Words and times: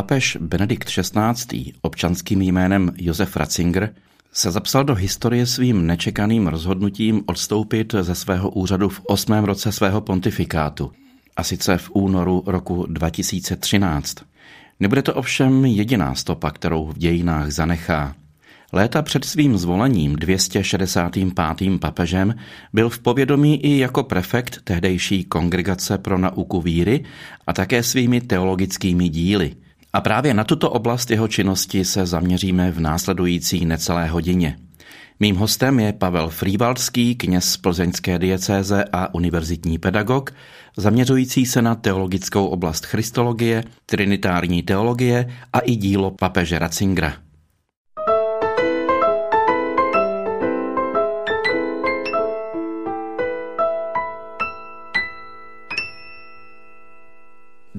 Papež 0.00 0.36
Benedikt 0.40 0.88
XVI. 0.88 1.72
občanským 1.82 2.42
jménem 2.42 2.92
Josef 2.96 3.36
Ratzinger 3.36 3.94
se 4.32 4.50
zapsal 4.50 4.84
do 4.84 4.94
historie 4.94 5.46
svým 5.46 5.86
nečekaným 5.86 6.46
rozhodnutím 6.46 7.22
odstoupit 7.26 7.94
ze 8.00 8.14
svého 8.14 8.50
úřadu 8.50 8.88
v 8.88 9.00
osmém 9.04 9.44
roce 9.44 9.72
svého 9.72 10.00
pontifikátu, 10.00 10.92
a 11.36 11.44
sice 11.44 11.78
v 11.78 11.90
únoru 11.94 12.42
roku 12.46 12.86
2013. 12.88 14.16
Nebude 14.80 15.02
to 15.02 15.14
ovšem 15.14 15.64
jediná 15.64 16.14
stopa, 16.14 16.50
kterou 16.50 16.86
v 16.86 16.98
dějinách 16.98 17.50
zanechá. 17.50 18.14
Léta 18.72 19.02
před 19.02 19.24
svým 19.24 19.58
zvolením 19.58 20.16
265. 20.16 21.28
papežem 21.80 22.34
byl 22.72 22.90
v 22.90 22.98
povědomí 22.98 23.64
i 23.64 23.78
jako 23.78 24.02
prefekt 24.02 24.60
tehdejší 24.64 25.24
kongregace 25.24 25.98
pro 25.98 26.18
nauku 26.18 26.60
víry 26.60 27.04
a 27.46 27.52
také 27.52 27.82
svými 27.82 28.20
teologickými 28.20 29.08
díly. 29.08 29.56
A 29.92 30.00
právě 30.00 30.34
na 30.34 30.44
tuto 30.44 30.70
oblast 30.70 31.10
jeho 31.10 31.28
činnosti 31.28 31.84
se 31.84 32.06
zaměříme 32.06 32.70
v 32.72 32.80
následující 32.80 33.64
necelé 33.64 34.06
hodině. 34.06 34.58
Mým 35.20 35.36
hostem 35.36 35.80
je 35.80 35.92
Pavel 35.92 36.28
Frývaldský, 36.28 37.14
kněz 37.14 37.56
plzeňské 37.56 38.18
diecéze 38.18 38.84
a 38.92 39.14
univerzitní 39.14 39.78
pedagog, 39.78 40.34
zaměřující 40.76 41.46
se 41.46 41.62
na 41.62 41.74
teologickou 41.74 42.46
oblast 42.46 42.86
christologie, 42.86 43.64
trinitární 43.86 44.62
teologie 44.62 45.28
a 45.52 45.58
i 45.58 45.76
dílo 45.76 46.10
papeže 46.10 46.58
Ratzingera. 46.58 47.29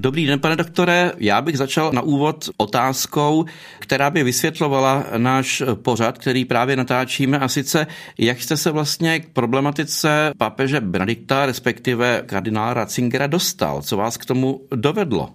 Dobrý 0.02 0.26
den, 0.26 0.40
pane 0.40 0.56
doktore. 0.56 1.12
Já 1.18 1.40
bych 1.40 1.58
začal 1.58 1.92
na 1.92 2.02
úvod 2.02 2.48
otázkou, 2.56 3.44
která 3.78 4.10
by 4.10 4.22
vysvětlovala 4.22 5.06
náš 5.16 5.62
pořad, 5.82 6.18
který 6.18 6.44
právě 6.44 6.76
natáčíme, 6.76 7.38
a 7.38 7.48
sice 7.48 7.86
jak 8.18 8.42
jste 8.42 8.56
se 8.56 8.70
vlastně 8.70 9.20
k 9.20 9.28
problematice 9.28 10.32
papeže 10.38 10.80
Benedikta, 10.80 11.46
respektive 11.46 12.22
kardinála 12.26 12.74
Ratzingera 12.74 13.26
dostal? 13.26 13.82
Co 13.82 13.96
vás 13.96 14.16
k 14.16 14.24
tomu 14.24 14.60
dovedlo? 14.74 15.30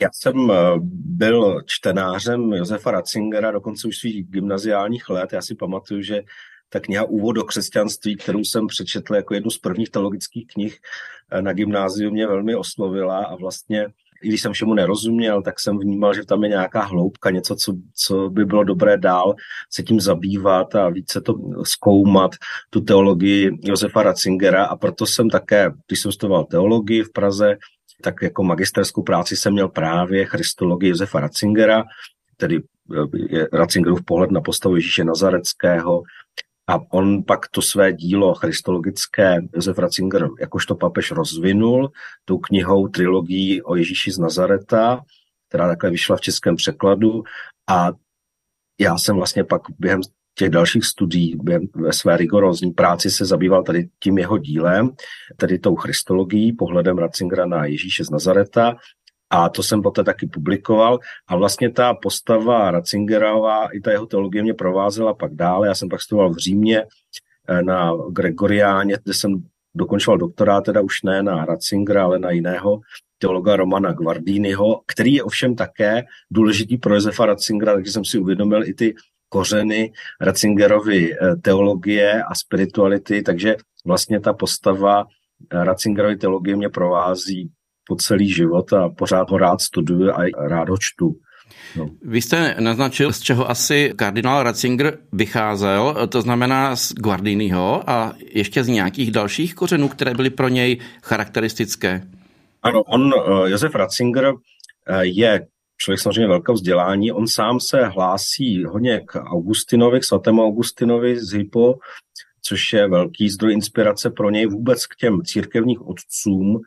Já 0.00 0.08
jsem 0.12 0.50
eh, 0.50 0.54
byl 1.04 1.62
čtenářem 1.66 2.52
Josefa 2.52 2.90
Ratzingera 2.90 3.50
dokonce 3.50 3.88
už 3.88 3.96
svých 3.96 4.24
gymnaziálních 4.24 5.08
let. 5.08 5.32
Já 5.32 5.42
si 5.42 5.54
pamatuju, 5.54 6.02
že 6.02 6.22
ta 6.68 6.80
kniha 6.80 7.04
Úvod 7.04 7.36
do 7.36 7.44
křesťanství, 7.44 8.16
kterou 8.16 8.38
jsem 8.38 8.66
přečetl 8.66 9.14
jako 9.14 9.34
jednu 9.34 9.50
z 9.50 9.58
prvních 9.58 9.90
teologických 9.90 10.46
knih 10.46 10.78
eh, 11.30 11.42
na 11.42 11.52
gymnáziu, 11.52 12.10
mě 12.10 12.26
velmi 12.26 12.54
oslovila 12.54 13.24
a 13.24 13.34
vlastně 13.36 13.86
i 14.22 14.28
když 14.28 14.42
jsem 14.42 14.52
všemu 14.52 14.74
nerozuměl, 14.74 15.42
tak 15.42 15.60
jsem 15.60 15.78
vnímal, 15.78 16.14
že 16.14 16.24
tam 16.24 16.42
je 16.42 16.48
nějaká 16.48 16.82
hloubka, 16.82 17.30
něco, 17.30 17.56
co, 17.56 17.74
co 17.94 18.30
by 18.30 18.44
bylo 18.44 18.64
dobré 18.64 18.96
dál 18.96 19.34
se 19.70 19.82
tím 19.82 20.00
zabývat 20.00 20.74
a 20.74 20.88
více 20.88 21.20
to 21.20 21.34
zkoumat, 21.64 22.30
tu 22.70 22.80
teologii 22.80 23.50
Josefa 23.62 24.02
Ratzingera. 24.02 24.64
A 24.64 24.76
proto 24.76 25.06
jsem 25.06 25.30
také, 25.30 25.70
když 25.86 26.00
jsem 26.00 26.12
studoval 26.12 26.44
teologii 26.44 27.02
v 27.02 27.12
Praze, 27.12 27.56
tak 28.02 28.14
jako 28.22 28.42
magisterskou 28.42 29.02
práci 29.02 29.36
jsem 29.36 29.52
měl 29.52 29.68
právě 29.68 30.26
christologii 30.26 30.90
Josefa 30.90 31.20
Ratzingera, 31.20 31.84
tedy 32.36 32.60
je 33.28 33.48
Ratzingerův 33.52 34.04
pohled 34.04 34.30
na 34.30 34.40
postavu 34.40 34.76
Ježíše 34.76 35.04
Nazareckého, 35.04 36.02
a 36.66 36.78
on 36.92 37.24
pak 37.24 37.48
to 37.48 37.62
své 37.62 37.92
dílo 37.92 38.34
christologické 38.34 39.40
Josef 39.54 39.78
Ratzinger 39.78 40.28
jakožto 40.40 40.74
papež 40.74 41.10
rozvinul 41.10 41.92
tou 42.24 42.38
knihou 42.38 42.88
trilogií 42.88 43.62
o 43.62 43.76
Ježíši 43.76 44.12
z 44.12 44.18
Nazareta, 44.18 45.04
která 45.48 45.68
takhle 45.68 45.90
vyšla 45.90 46.16
v 46.16 46.20
českém 46.20 46.56
překladu. 46.56 47.22
A 47.68 47.90
já 48.80 48.98
jsem 48.98 49.16
vlastně 49.16 49.44
pak 49.44 49.62
během 49.78 50.00
těch 50.34 50.50
dalších 50.50 50.84
studií 50.84 51.38
ve 51.74 51.92
své 51.92 52.16
rigorózní 52.16 52.70
práci 52.70 53.10
se 53.10 53.24
zabýval 53.24 53.62
tady 53.62 53.88
tím 53.98 54.18
jeho 54.18 54.38
dílem, 54.38 54.90
tedy 55.36 55.58
tou 55.58 55.76
christologií, 55.76 56.52
pohledem 56.52 56.98
Ratzingera 56.98 57.46
na 57.46 57.64
Ježíše 57.64 58.04
z 58.04 58.10
Nazareta 58.10 58.76
a 59.34 59.48
to 59.48 59.62
jsem 59.62 59.82
poté 59.82 60.04
taky 60.04 60.26
publikoval. 60.26 60.98
A 61.26 61.36
vlastně 61.36 61.70
ta 61.70 61.94
postava 61.94 62.70
Ratzingerová 62.70 63.66
i 63.66 63.80
ta 63.80 63.90
jeho 63.90 64.06
teologie 64.06 64.42
mě 64.42 64.54
provázela 64.54 65.14
pak 65.14 65.34
dále. 65.34 65.68
Já 65.68 65.74
jsem 65.74 65.88
pak 65.88 66.02
studoval 66.02 66.30
v 66.30 66.36
Římě 66.36 66.84
eh, 67.48 67.62
na 67.62 67.92
Gregoriáně, 68.10 68.96
kde 69.04 69.14
jsem 69.14 69.42
dokončoval 69.74 70.18
doktorát, 70.18 70.64
teda 70.64 70.80
už 70.80 71.02
ne 71.02 71.22
na 71.22 71.44
Ratzingera, 71.44 72.04
ale 72.04 72.18
na 72.18 72.30
jiného 72.30 72.80
teologa 73.18 73.56
Romana 73.56 73.92
Guardiniho, 73.92 74.80
který 74.86 75.14
je 75.14 75.22
ovšem 75.22 75.56
také 75.56 76.04
důležitý 76.30 76.76
pro 76.76 76.94
Josefa 76.94 77.26
Ratzingera, 77.26 77.74
takže 77.74 77.92
jsem 77.92 78.04
si 78.04 78.18
uvědomil 78.18 78.68
i 78.68 78.74
ty 78.74 78.94
kořeny 79.28 79.92
Ratzingerovy 80.20 81.14
eh, 81.14 81.36
teologie 81.36 82.22
a 82.22 82.34
spirituality, 82.34 83.22
takže 83.22 83.56
vlastně 83.86 84.20
ta 84.20 84.32
postava 84.32 85.06
eh, 85.50 85.64
Ratzingerovy 85.64 86.16
teologie 86.16 86.56
mě 86.56 86.68
provází 86.68 87.50
po 87.86 87.96
celý 87.96 88.28
život 88.28 88.72
a 88.72 88.88
pořád 88.88 89.30
ho 89.30 89.38
rád 89.38 89.60
studuju 89.60 90.10
a 90.10 90.48
rád 90.48 90.68
ho 90.68 90.76
čtu. 90.80 91.14
No. 91.76 91.90
Vy 92.02 92.22
jste 92.22 92.56
naznačil, 92.60 93.12
z 93.12 93.20
čeho 93.20 93.50
asi 93.50 93.92
kardinál 93.96 94.42
Ratzinger 94.42 94.98
vycházel, 95.12 96.08
to 96.08 96.22
znamená 96.22 96.76
z 96.76 96.92
Guardiniho 96.92 97.90
a 97.90 98.12
ještě 98.34 98.64
z 98.64 98.68
nějakých 98.68 99.10
dalších 99.10 99.54
kořenů, 99.54 99.88
které 99.88 100.14
byly 100.14 100.30
pro 100.30 100.48
něj 100.48 100.80
charakteristické. 101.02 102.02
Ano, 102.62 102.82
on, 102.82 103.12
eh, 103.14 103.50
Josef 103.50 103.74
Ratzinger, 103.74 104.32
eh, 104.88 105.04
je 105.06 105.46
člověk 105.78 106.00
samozřejmě 106.00 106.28
velkého 106.28 106.54
vzdělání. 106.54 107.12
On 107.12 107.26
sám 107.28 107.60
se 107.60 107.86
hlásí 107.86 108.64
hodně 108.64 109.00
k 109.06 109.20
Augustinovi, 109.20 110.00
k 110.00 110.04
svatému 110.04 110.44
Augustinovi 110.44 111.24
z 111.24 111.32
Hypo, 111.32 111.74
což 112.42 112.72
je 112.72 112.88
velký 112.88 113.28
zdroj 113.28 113.52
inspirace 113.52 114.10
pro 114.10 114.30
něj 114.30 114.46
vůbec 114.46 114.86
k 114.86 114.96
těm 114.96 115.22
církevních 115.24 115.86
otcům, 115.86 116.60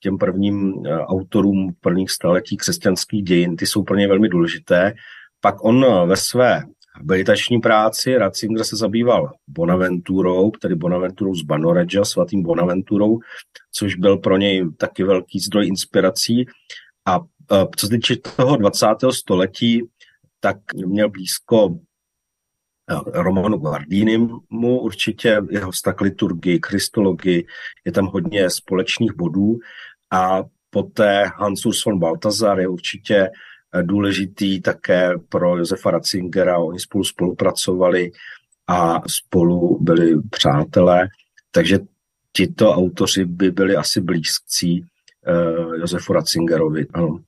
těm 0.00 0.18
prvním 0.18 0.86
eh, 0.86 0.98
autorům 0.98 1.74
prvních 1.80 2.10
staletí 2.10 2.56
křesťanských 2.56 3.22
dějin, 3.22 3.56
ty 3.56 3.66
jsou 3.66 3.82
pro 3.82 3.96
ně 3.96 4.08
velmi 4.08 4.28
důležité. 4.28 4.94
Pak 5.40 5.64
on 5.64 5.84
eh, 5.84 6.06
ve 6.06 6.16
své 6.16 6.62
habilitační 6.94 7.60
práci 7.60 8.18
Ratzinger 8.18 8.64
se 8.64 8.76
zabýval 8.76 9.32
Bonaventurou, 9.48 10.50
tedy 10.50 10.74
Bonaventurou 10.74 11.34
z 11.34 11.42
Banoreggia, 11.42 12.04
svatým 12.04 12.42
Bonaventurou, 12.42 13.18
což 13.72 13.94
byl 13.94 14.18
pro 14.18 14.36
něj 14.36 14.64
taky 14.76 15.04
velký 15.04 15.40
zdroj 15.40 15.66
inspirací. 15.66 16.46
A 17.06 17.20
eh, 17.52 17.66
co 17.76 17.86
se 17.86 17.92
týče 17.92 18.16
toho 18.36 18.56
20. 18.56 18.86
století, 19.10 19.82
tak 20.40 20.56
měl 20.74 21.10
blízko 21.10 21.78
Romanu 23.06 23.56
Guardinimu 23.56 24.80
určitě 24.80 25.40
jeho 25.50 25.70
vztah 25.70 25.94
k 25.94 26.00
liturgii, 26.00 26.58
kristologii, 26.58 27.46
je 27.84 27.92
tam 27.92 28.06
hodně 28.06 28.50
společných 28.50 29.12
bodů 29.12 29.58
a 30.10 30.42
poté 30.70 31.30
Hans 31.36 31.66
Urs 31.66 31.84
von 31.84 31.98
Balthasar 31.98 32.60
je 32.60 32.68
určitě 32.68 33.16
eh, 33.74 33.82
důležitý 33.82 34.60
také 34.60 35.10
pro 35.28 35.58
Josefa 35.58 35.90
Ratzingera, 35.90 36.58
oni 36.58 36.80
spolu 36.80 37.04
spolupracovali 37.04 38.10
a 38.68 39.02
spolu 39.08 39.78
byli 39.80 40.22
přátelé, 40.30 41.08
takže 41.50 41.78
tito 42.32 42.72
autoři 42.72 43.24
by 43.24 43.50
byli 43.50 43.76
asi 43.76 44.00
blízcí 44.00 44.80
uh, 44.80 45.74
Josefu 45.74 46.12
Ratzingerovi. 46.12 46.86
Ano. 46.94 47.18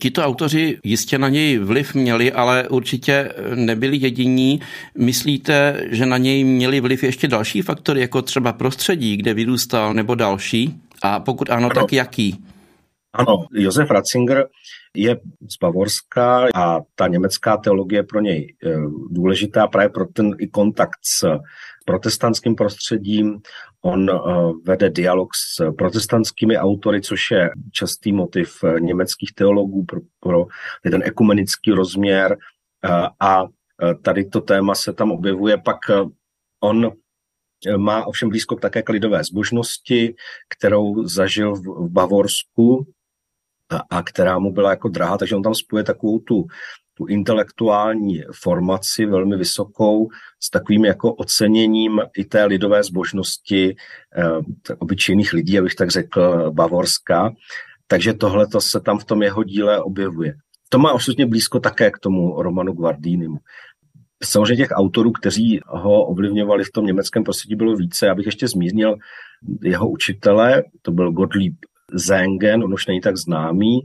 Tito 0.00 0.22
autoři 0.22 0.78
jistě 0.84 1.18
na 1.18 1.28
něj 1.28 1.58
vliv 1.58 1.94
měli, 1.94 2.32
ale 2.32 2.68
určitě 2.68 3.32
nebyli 3.54 3.96
jediní. 3.96 4.60
Myslíte, 4.98 5.86
že 5.90 6.06
na 6.06 6.18
něj 6.18 6.44
měli 6.44 6.80
vliv 6.80 7.02
ještě 7.02 7.28
další 7.28 7.62
faktory, 7.62 8.00
jako 8.00 8.22
třeba 8.22 8.52
prostředí, 8.52 9.16
kde 9.16 9.34
vyrůstal, 9.34 9.94
nebo 9.94 10.14
další? 10.14 10.80
A 11.02 11.20
pokud 11.20 11.50
ano, 11.50 11.70
ano. 11.70 11.74
tak 11.74 11.92
jaký? 11.92 12.44
Ano, 13.12 13.46
Josef 13.52 13.90
Ratzinger 13.90 14.48
je 14.96 15.20
z 15.50 15.58
Bavorska 15.60 16.46
a 16.54 16.80
ta 16.94 17.08
německá 17.08 17.56
teologie 17.56 18.02
pro 18.02 18.20
něj 18.20 18.54
eh, 18.64 18.76
důležitá 19.10 19.66
právě 19.66 19.88
pro 19.88 20.06
ten 20.06 20.34
i 20.38 20.48
kontakt 20.48 20.98
s 21.04 21.38
protestantským 21.84 22.54
prostředím. 22.54 23.40
On 23.82 24.10
uh, 24.10 24.52
vede 24.64 24.90
dialog 24.90 25.28
s 25.34 25.72
protestantskými 25.78 26.56
autory, 26.56 27.00
což 27.00 27.30
je 27.30 27.50
častý 27.72 28.12
motiv 28.12 28.62
uh, 28.62 28.80
německých 28.80 29.32
teologů 29.34 29.84
pro, 29.84 30.00
pro 30.20 30.46
ten 30.82 31.02
ekumenický 31.04 31.70
rozměr. 31.70 32.36
A 33.20 33.44
tady 34.02 34.24
to 34.24 34.40
téma 34.40 34.74
se 34.74 34.92
tam 34.92 35.12
objevuje. 35.12 35.58
Pak 35.58 35.78
on 36.60 36.92
má 37.76 38.06
ovšem 38.06 38.28
blízko 38.28 38.56
také 38.56 38.82
k 38.82 38.88
lidové 38.88 39.24
zbožnosti, 39.24 40.14
kterou 40.48 41.06
zažil 41.06 41.54
v, 41.54 41.88
Bavorsku 41.88 42.86
a, 43.70 43.76
a 43.90 44.02
která 44.02 44.38
mu 44.38 44.52
byla 44.52 44.70
jako 44.70 44.88
drahá, 44.88 45.18
takže 45.18 45.36
on 45.36 45.42
tam 45.42 45.54
spojuje 45.54 45.84
takovou 45.84 46.18
tu 46.18 46.46
tu 47.00 47.06
intelektuální 47.06 48.22
formaci 48.42 49.06
velmi 49.06 49.36
vysokou 49.36 50.08
s 50.40 50.50
takovým 50.50 50.84
jako 50.84 51.14
oceněním 51.14 52.00
i 52.16 52.24
té 52.24 52.44
lidové 52.44 52.82
zbožnosti 52.82 53.76
eh, 54.16 54.74
obyčejných 54.78 55.32
lidí, 55.32 55.58
abych 55.58 55.74
tak 55.74 55.90
řekl, 55.90 56.50
Bavorska. 56.50 57.32
Takže 57.86 58.14
tohle 58.14 58.46
se 58.58 58.80
tam 58.80 58.98
v 58.98 59.04
tom 59.04 59.22
jeho 59.22 59.44
díle 59.44 59.82
objevuje. 59.82 60.34
To 60.68 60.78
má 60.78 60.92
osobně 60.92 61.26
blízko 61.26 61.60
také 61.60 61.90
k 61.90 61.98
tomu 61.98 62.42
Romanu 62.42 62.72
Guardinimu. 62.72 63.38
Samozřejmě 64.24 64.56
těch 64.56 64.70
autorů, 64.72 65.12
kteří 65.12 65.60
ho 65.66 66.04
ovlivňovali 66.04 66.64
v 66.64 66.72
tom 66.72 66.86
německém 66.86 67.24
prostředí, 67.24 67.54
bylo 67.54 67.76
více. 67.76 68.06
Já 68.06 68.14
bych 68.14 68.26
ještě 68.26 68.48
zmínil 68.48 68.96
jeho 69.62 69.90
učitele, 69.90 70.62
to 70.82 70.92
byl 70.92 71.12
Gottlieb 71.12 71.54
Zengen, 71.94 72.64
on 72.64 72.74
už 72.74 72.86
není 72.86 73.00
tak 73.00 73.16
známý, 73.16 73.80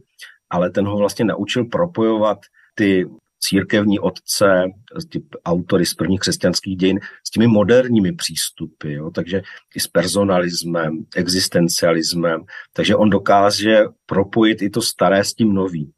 ale 0.49 0.69
ten 0.69 0.85
ho 0.85 0.97
vlastně 0.97 1.25
naučil 1.25 1.65
propojovat 1.65 2.37
ty 2.75 3.05
církevní 3.39 3.99
otce, 3.99 4.63
ty 5.09 5.23
autory 5.45 5.85
z 5.85 5.93
prvních 5.93 6.19
křesťanských 6.19 6.77
dějin, 6.77 6.99
s 7.27 7.29
těmi 7.29 7.47
moderními 7.47 8.11
přístupy, 8.11 8.93
jo? 8.93 9.11
takže 9.11 9.41
i 9.75 9.79
s 9.79 9.87
personalismem, 9.87 11.05
existencialismem, 11.15 12.41
takže 12.73 12.95
on 12.95 13.09
dokáže 13.09 13.83
propojit 14.05 14.61
i 14.61 14.69
to 14.69 14.81
staré 14.81 15.23
s 15.23 15.33
tím 15.33 15.53
novým. 15.53 15.91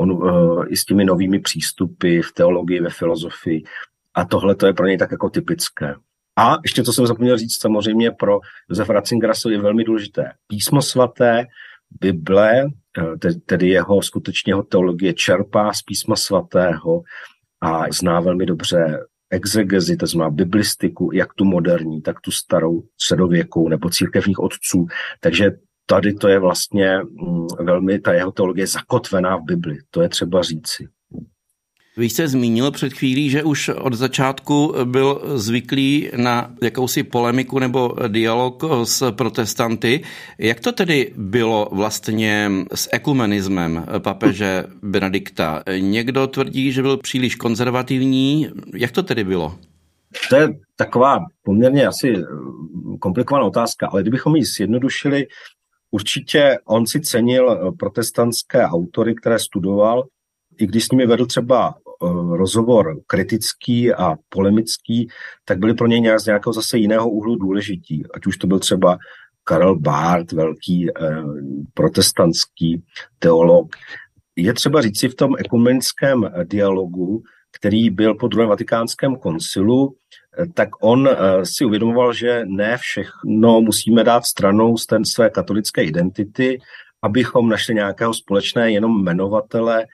On 0.00 0.10
uh, 0.10 0.64
i 0.68 0.76
s 0.76 0.84
těmi 0.84 1.04
novými 1.04 1.38
přístupy 1.38 2.20
v 2.20 2.32
teologii, 2.32 2.80
ve 2.80 2.90
filozofii. 2.90 3.62
A 4.14 4.24
tohle 4.24 4.54
to 4.54 4.66
je 4.66 4.72
pro 4.72 4.86
něj 4.86 4.98
tak 4.98 5.10
jako 5.10 5.30
typické. 5.30 5.94
A 6.38 6.56
ještě, 6.64 6.82
co 6.82 6.92
jsem 6.92 7.06
zapomněl 7.06 7.38
říct, 7.38 7.60
samozřejmě 7.60 8.10
pro 8.10 8.40
Josefa 8.70 8.92
Ratzingera 8.92 9.32
je 9.50 9.60
velmi 9.60 9.84
důležité. 9.84 10.32
Písmo 10.46 10.82
svaté, 10.82 11.46
Bible, 12.00 12.64
eh, 12.64 13.34
tedy 13.46 13.68
jeho 13.68 14.02
skutečně 14.02 14.50
jeho 14.50 14.62
teologie 14.62 15.14
čerpá 15.14 15.72
z 15.72 15.82
písma 15.82 16.16
svatého 16.16 17.02
a 17.60 17.84
zná 17.92 18.20
velmi 18.20 18.46
dobře 18.46 18.98
exegezi, 19.30 19.96
to 19.96 20.06
znamená 20.06 20.30
biblistiku, 20.30 21.10
jak 21.12 21.34
tu 21.34 21.44
moderní, 21.44 22.02
tak 22.02 22.20
tu 22.20 22.30
starou 22.30 22.82
středověkou 23.00 23.68
nebo 23.68 23.90
církevních 23.90 24.38
otců. 24.38 24.86
Takže 25.20 25.50
tady 25.86 26.14
to 26.14 26.28
je 26.28 26.38
vlastně 26.38 26.98
mm, 26.98 27.46
velmi, 27.60 27.98
ta 27.98 28.12
jeho 28.12 28.32
teologie 28.32 28.66
zakotvená 28.66 29.36
v 29.36 29.44
Bibli, 29.44 29.78
to 29.90 30.02
je 30.02 30.08
třeba 30.08 30.42
říci. 30.42 30.88
Vy 31.96 32.08
jste 32.08 32.28
zmínil 32.28 32.70
před 32.70 32.92
chvílí, 32.92 33.30
že 33.30 33.42
už 33.42 33.68
od 33.68 33.94
začátku 33.94 34.74
byl 34.84 35.22
zvyklý 35.34 36.10
na 36.16 36.54
jakousi 36.62 37.02
polemiku 37.02 37.58
nebo 37.58 37.94
dialog 38.08 38.62
s 38.84 39.12
protestanty. 39.12 40.00
Jak 40.38 40.60
to 40.60 40.72
tedy 40.72 41.12
bylo 41.16 41.68
vlastně 41.72 42.50
s 42.74 42.88
ekumenismem 42.92 43.84
papeže 43.98 44.64
Benedikta? 44.82 45.62
Někdo 45.78 46.26
tvrdí, 46.26 46.72
že 46.72 46.82
byl 46.82 46.96
příliš 46.96 47.34
konzervativní. 47.34 48.48
Jak 48.74 48.90
to 48.90 49.02
tedy 49.02 49.24
bylo? 49.24 49.58
To 50.30 50.36
je 50.36 50.48
taková 50.76 51.18
poměrně 51.42 51.86
asi 51.86 52.14
komplikovaná 53.00 53.46
otázka, 53.46 53.88
ale 53.92 54.02
kdybychom 54.02 54.36
ji 54.36 54.44
zjednodušili, 54.44 55.26
určitě 55.90 56.58
on 56.64 56.86
si 56.86 57.00
cenil 57.00 57.72
protestantské 57.78 58.62
autory, 58.62 59.14
které 59.14 59.38
studoval, 59.38 60.04
i 60.58 60.66
když 60.66 60.84
s 60.84 60.90
nimi 60.90 61.06
vedl 61.06 61.26
třeba 61.26 61.74
eh, 61.74 62.06
rozhovor 62.36 63.00
kritický 63.06 63.94
a 63.94 64.16
polemický, 64.28 65.08
tak 65.44 65.58
byly 65.58 65.74
pro 65.74 65.86
něj 65.86 66.18
z 66.18 66.26
nějakého 66.26 66.52
zase 66.52 66.78
jiného 66.78 67.10
úhlu 67.10 67.36
důležití. 67.36 68.04
Ať 68.14 68.26
už 68.26 68.36
to 68.36 68.46
byl 68.46 68.58
třeba 68.58 68.98
Karel 69.44 69.78
Barth, 69.78 70.32
velký 70.32 70.86
eh, 70.90 71.22
protestantský 71.74 72.82
teolog. 73.18 73.76
Je 74.36 74.54
třeba 74.54 74.82
říct 74.82 74.98
si 74.98 75.08
v 75.08 75.14
tom 75.14 75.34
ekumenickém 75.38 76.30
dialogu, 76.44 77.22
který 77.58 77.90
byl 77.90 78.14
po 78.14 78.28
druhém 78.28 78.48
vatikánském 78.48 79.16
koncilu, 79.16 79.94
eh, 79.94 80.19
tak 80.54 80.68
on 80.80 81.08
eh, 81.08 81.16
si 81.46 81.64
uvědomoval, 81.64 82.12
že 82.12 82.42
ne 82.46 82.76
všechno 82.76 83.60
musíme 83.60 84.04
dát 84.04 84.26
stranou 84.26 84.76
z 84.76 84.86
té 84.86 84.98
své 85.04 85.30
katolické 85.30 85.84
identity, 85.84 86.58
abychom 87.02 87.48
našli 87.48 87.74
nějakého 87.74 88.14
společné 88.14 88.72
jenom 88.72 89.00
jmenovatele 89.00 89.86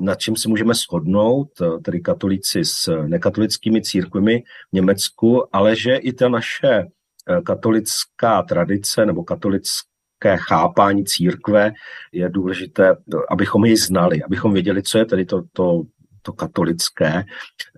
nad 0.00 0.18
čím 0.18 0.36
si 0.36 0.48
můžeme 0.48 0.74
shodnout, 0.74 1.48
eh, 1.62 1.78
tedy 1.84 2.00
katolíci 2.00 2.64
s 2.64 3.04
nekatolickými 3.06 3.82
církvemi 3.82 4.42
v 4.70 4.72
Německu, 4.72 5.56
ale 5.56 5.76
že 5.76 5.96
i 5.96 6.12
ta 6.12 6.28
naše 6.28 6.68
eh, 6.68 7.40
katolická 7.42 8.42
tradice 8.42 9.06
nebo 9.06 9.24
katolické 9.24 10.36
chápání 10.36 11.04
církve 11.04 11.72
je 12.12 12.28
důležité, 12.28 12.96
abychom 13.30 13.64
ji 13.64 13.76
znali, 13.76 14.22
abychom 14.22 14.52
věděli, 14.52 14.82
co 14.82 14.98
je 14.98 15.04
tedy 15.04 15.24
to, 15.24 15.42
to, 15.52 15.82
to 16.22 16.32
katolické 16.32 17.24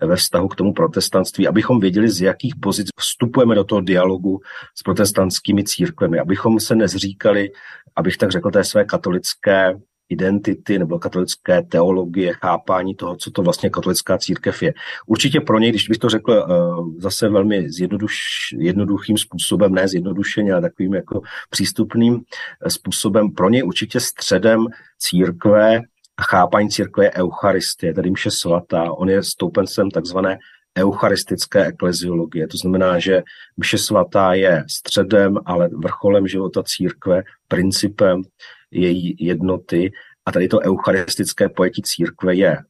ve 0.03 0.17
vztahu 0.17 0.49
k 0.49 0.57
tomu 0.57 0.73
protestantství, 0.73 1.49
abychom 1.49 1.81
věděli, 1.81 2.09
z 2.09 2.21
jakých 2.21 2.55
pozic 2.63 2.89
vstupujeme 3.01 3.55
do 3.55 3.65
toho 3.65 3.81
dialogu 3.81 4.41
s 4.75 4.83
protestantskými 4.83 5.65
církvemi, 5.65 6.19
abychom 6.19 6.61
se 6.61 6.75
nezříkali, 6.75 7.51
abych 7.97 8.17
tak 8.17 8.31
řekl, 8.31 8.51
té 8.51 8.65
své 8.65 8.85
katolické 8.85 9.75
identity 10.13 10.79
nebo 10.79 10.99
katolické 10.99 11.63
teologie, 11.63 12.33
chápání 12.33 12.95
toho, 12.95 13.17
co 13.17 13.31
to 13.31 13.43
vlastně 13.43 13.71
katolická 13.71 14.19
církev 14.19 14.63
je. 14.63 14.75
Určitě 15.07 15.41
pro 15.41 15.59
něj, 15.59 15.71
když 15.71 15.89
bych 15.89 15.99
to 15.99 16.09
řekl 16.09 16.33
eh, 16.33 16.55
zase 16.99 17.29
velmi 17.29 17.71
zjednoduš, 17.71 18.19
jednoduchým 18.59 19.19
způsobem, 19.19 19.75
ne 19.75 19.89
zjednodušeně, 19.89 20.53
ale 20.53 20.63
takovým 20.63 20.95
jako 20.95 21.21
přístupným 21.51 22.21
eh, 22.67 22.71
způsobem, 22.71 23.31
pro 23.31 23.49
něj 23.49 23.63
určitě 23.65 24.01
středem 24.01 24.67
církve 24.99 25.81
a 26.23 26.25
chápání 26.25 26.71
církve 26.71 27.05
je 27.05 27.13
Eucharistie, 27.13 27.95
tedy 27.95 28.11
mše 28.11 28.31
svatá. 28.31 28.93
On 28.93 29.11
je 29.11 29.23
stoupencem 29.23 29.91
takzvané 29.91 30.39
eucharistické 30.79 31.67
ekleziologie. 31.67 32.49
To 32.49 32.57
znamená, 32.57 32.99
že 32.99 33.23
mše 33.57 33.79
svatá 33.79 34.35
je 34.35 34.65
středem, 34.71 35.39
ale 35.45 35.69
vrcholem 35.69 36.29
života 36.29 36.63
církve, 36.63 37.23
principem 37.49 38.23
její 38.71 39.17
jednoty. 39.19 39.93
A 40.27 40.33
tady 40.33 40.49
to 40.49 40.61
eucharistické 40.61 41.49
pojetí 41.49 41.83
církve 41.83 42.35
je 42.35 42.53
eh, 42.53 42.61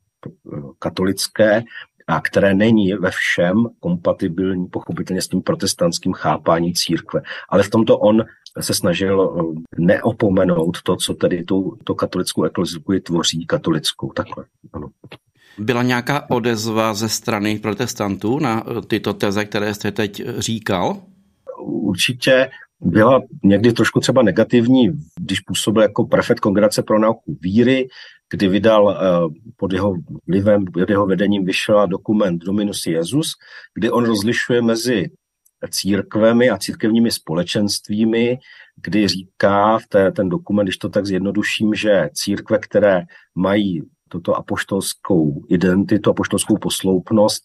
katolické, 0.79 1.63
a 2.07 2.21
které 2.21 2.55
není 2.55 2.95
ve 2.95 3.11
všem 3.11 3.67
kompatibilní 3.81 4.67
pochopitelně 4.67 5.23
s 5.23 5.29
tím 5.29 5.43
protestantským 5.43 6.13
chápáním 6.13 6.75
církve. 6.75 7.23
Ale 7.49 7.63
v 7.63 7.71
tomto 7.71 7.99
on 7.99 8.25
se 8.61 8.75
snažil 8.75 9.35
eh, 9.39 9.61
neopomenout 9.79 10.83
to, 10.83 10.97
co 10.97 11.15
tedy 11.15 11.45
tu, 11.45 11.79
to 11.85 11.95
katolickou 11.95 12.45
ekleziku 12.45 12.93
tvoří 13.03 13.47
katolickou. 13.47 14.13
Takhle, 14.13 14.45
ano. 14.73 14.89
Byla 15.59 15.83
nějaká 15.83 16.31
odezva 16.31 16.95
ze 16.95 17.09
strany 17.09 17.59
protestantů 17.59 18.39
na 18.39 18.65
eh, 18.67 18.83
tyto 18.87 19.15
teze, 19.15 19.45
které 19.45 19.75
jste 19.75 19.93
teď 19.93 20.23
říkal? 20.39 20.97
Určitě 21.65 22.51
byla 22.81 23.23
někdy 23.45 23.73
trošku 23.73 24.01
třeba 24.01 24.23
negativní, 24.23 24.91
když 25.21 25.41
působil 25.41 25.83
jako 25.83 26.05
prefekt 26.05 26.41
Kongregace 26.41 26.83
pro 26.83 26.99
nauku 26.99 27.39
víry, 27.41 27.89
kdy 28.31 28.49
vydal 28.49 28.91
eh, 28.91 28.99
pod 29.57 29.73
jeho 29.73 29.95
vlivem, 30.27 30.65
pod 30.65 30.91
jeho 30.91 31.07
vedením 31.07 31.45
vyšel 31.45 31.89
dokument 31.89 32.39
Dominus 32.45 32.87
Jezus, 32.87 33.33
kdy 33.75 33.91
on 33.91 34.05
rozlišuje 34.05 34.63
mezi 34.63 35.07
církvemi 35.69 36.51
a 36.51 36.59
církevními 36.59 37.11
společenstvími, 37.11 38.39
kdy 38.83 39.09
říká 39.09 39.79
v 39.79 39.87
té, 39.87 40.13
ten 40.13 40.29
dokument, 40.29 40.65
když 40.65 40.77
to 40.77 40.89
tak 40.89 41.07
zjednoduším, 41.07 41.75
že 41.75 42.09
církve, 42.13 42.59
které 42.59 43.03
mají 43.35 43.83
tuto 44.09 44.35
apoštolskou 44.35 45.43
identitu, 45.49 46.11
apoštolskou 46.11 46.59
posloupnost 46.59 47.43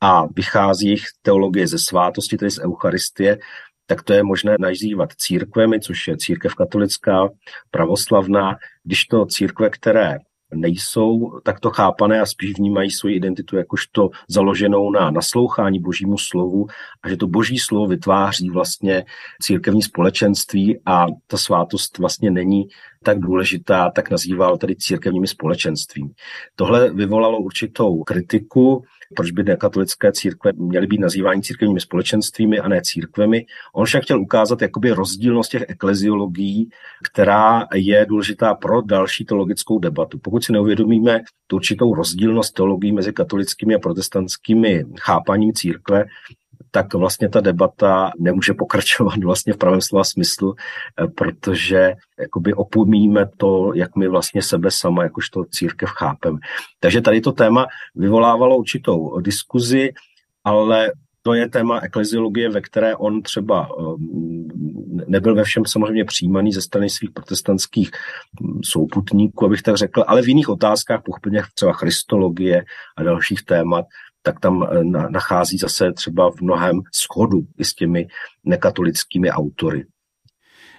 a 0.00 0.26
vychází 0.26 0.86
jejich 0.86 1.04
teologie 1.22 1.68
ze 1.68 1.78
svátosti, 1.78 2.36
tedy 2.36 2.50
z 2.50 2.58
Eucharistie, 2.58 3.38
tak 3.86 4.02
to 4.02 4.12
je 4.12 4.22
možné 4.22 4.56
nazývat 4.60 5.12
církvemi, 5.12 5.80
což 5.80 6.08
je 6.08 6.16
církev 6.16 6.54
katolická, 6.54 7.28
pravoslavná, 7.70 8.56
když 8.84 9.04
to 9.04 9.26
církve, 9.26 9.70
které 9.70 10.18
nejsou 10.54 11.40
takto 11.42 11.70
chápané 11.70 12.20
a 12.20 12.26
spíš 12.26 12.56
vnímají 12.56 12.90
svoji 12.90 13.16
identitu 13.16 13.56
jakožto 13.56 14.10
založenou 14.28 14.90
na 14.90 15.10
naslouchání 15.10 15.80
božímu 15.80 16.18
slovu 16.18 16.66
a 17.02 17.08
že 17.08 17.16
to 17.16 17.26
boží 17.26 17.58
slovo 17.58 17.86
vytváří 17.86 18.50
vlastně 18.50 19.04
církevní 19.42 19.82
společenství 19.82 20.80
a 20.86 21.06
ta 21.26 21.36
svátost 21.36 21.98
vlastně 21.98 22.30
není 22.30 22.68
tak 23.04 23.18
důležitá, 23.18 23.90
tak 23.90 24.10
nazýval 24.10 24.58
tedy 24.58 24.76
církevními 24.76 25.26
společenstvím. 25.26 26.10
Tohle 26.56 26.92
vyvolalo 26.92 27.38
určitou 27.38 28.02
kritiku, 28.02 28.84
proč 29.14 29.30
by 29.30 29.42
nekatolické 29.44 30.12
církve 30.12 30.52
měly 30.52 30.86
být 30.86 31.00
nazývány 31.00 31.42
církevními 31.42 31.80
společenstvími 31.80 32.58
a 32.58 32.68
ne 32.68 32.80
církvemi. 32.82 33.46
On 33.72 33.84
však 33.84 34.02
chtěl 34.02 34.20
ukázat 34.20 34.62
jakoby 34.62 34.90
rozdílnost 34.90 35.50
těch 35.50 35.64
ekleziologií, 35.68 36.70
která 37.12 37.66
je 37.74 38.06
důležitá 38.08 38.54
pro 38.54 38.82
další 38.82 39.24
teologickou 39.24 39.78
debatu. 39.78 40.18
Pokud 40.18 40.44
si 40.44 40.52
neuvědomíme 40.52 41.20
tu 41.46 41.56
určitou 41.56 41.94
rozdílnost 41.94 42.54
teologií 42.54 42.92
mezi 42.92 43.12
katolickými 43.12 43.74
a 43.74 43.78
protestantskými 43.78 44.84
chápaním 45.00 45.52
církve, 45.52 46.04
tak 46.70 46.94
vlastně 46.94 47.28
ta 47.28 47.40
debata 47.40 48.10
nemůže 48.18 48.54
pokračovat 48.54 49.16
vlastně 49.24 49.52
v 49.52 49.56
pravém 49.56 49.80
slova 49.80 50.04
smyslu, 50.04 50.54
eh, 50.54 51.06
protože 51.06 51.94
jakoby 52.20 52.54
opomíme 52.54 53.26
to, 53.36 53.72
jak 53.74 53.96
my 53.96 54.08
vlastně 54.08 54.42
sebe 54.42 54.70
sama, 54.70 55.02
jakožto 55.02 55.44
církev 55.44 55.88
chápeme. 55.88 56.38
Takže 56.80 57.00
tady 57.00 57.20
to 57.20 57.32
téma 57.32 57.66
vyvolávalo 57.94 58.56
určitou 58.56 59.20
diskuzi, 59.20 59.92
ale 60.44 60.92
to 61.22 61.34
je 61.34 61.48
téma 61.48 61.80
ekleziologie, 61.80 62.48
ve 62.48 62.60
které 62.60 62.96
on 62.96 63.22
třeba 63.22 63.68
ehm, 63.78 64.48
nebyl 65.06 65.34
ve 65.34 65.44
všem 65.44 65.66
samozřejmě 65.66 66.04
přijímaný 66.04 66.52
ze 66.52 66.62
strany 66.62 66.90
svých 66.90 67.10
protestantských 67.10 67.90
hm, 67.90 68.60
souputníků, 68.64 69.44
abych 69.44 69.62
tak 69.62 69.76
řekl, 69.76 70.04
ale 70.06 70.22
v 70.22 70.28
jiných 70.28 70.48
otázkách, 70.48 71.02
pochopně 71.04 71.42
třeba 71.54 71.72
christologie 71.72 72.64
a 72.96 73.02
dalších 73.02 73.42
témat, 73.44 73.84
tak 74.22 74.40
tam 74.40 74.62
eh, 74.70 74.84
nachází 75.10 75.58
zase 75.58 75.92
třeba 75.92 76.30
v 76.30 76.40
mnohem 76.40 76.80
schodu 76.92 77.42
i 77.58 77.64
s 77.64 77.74
těmi 77.74 78.06
nekatolickými 78.44 79.30
autory. 79.30 79.84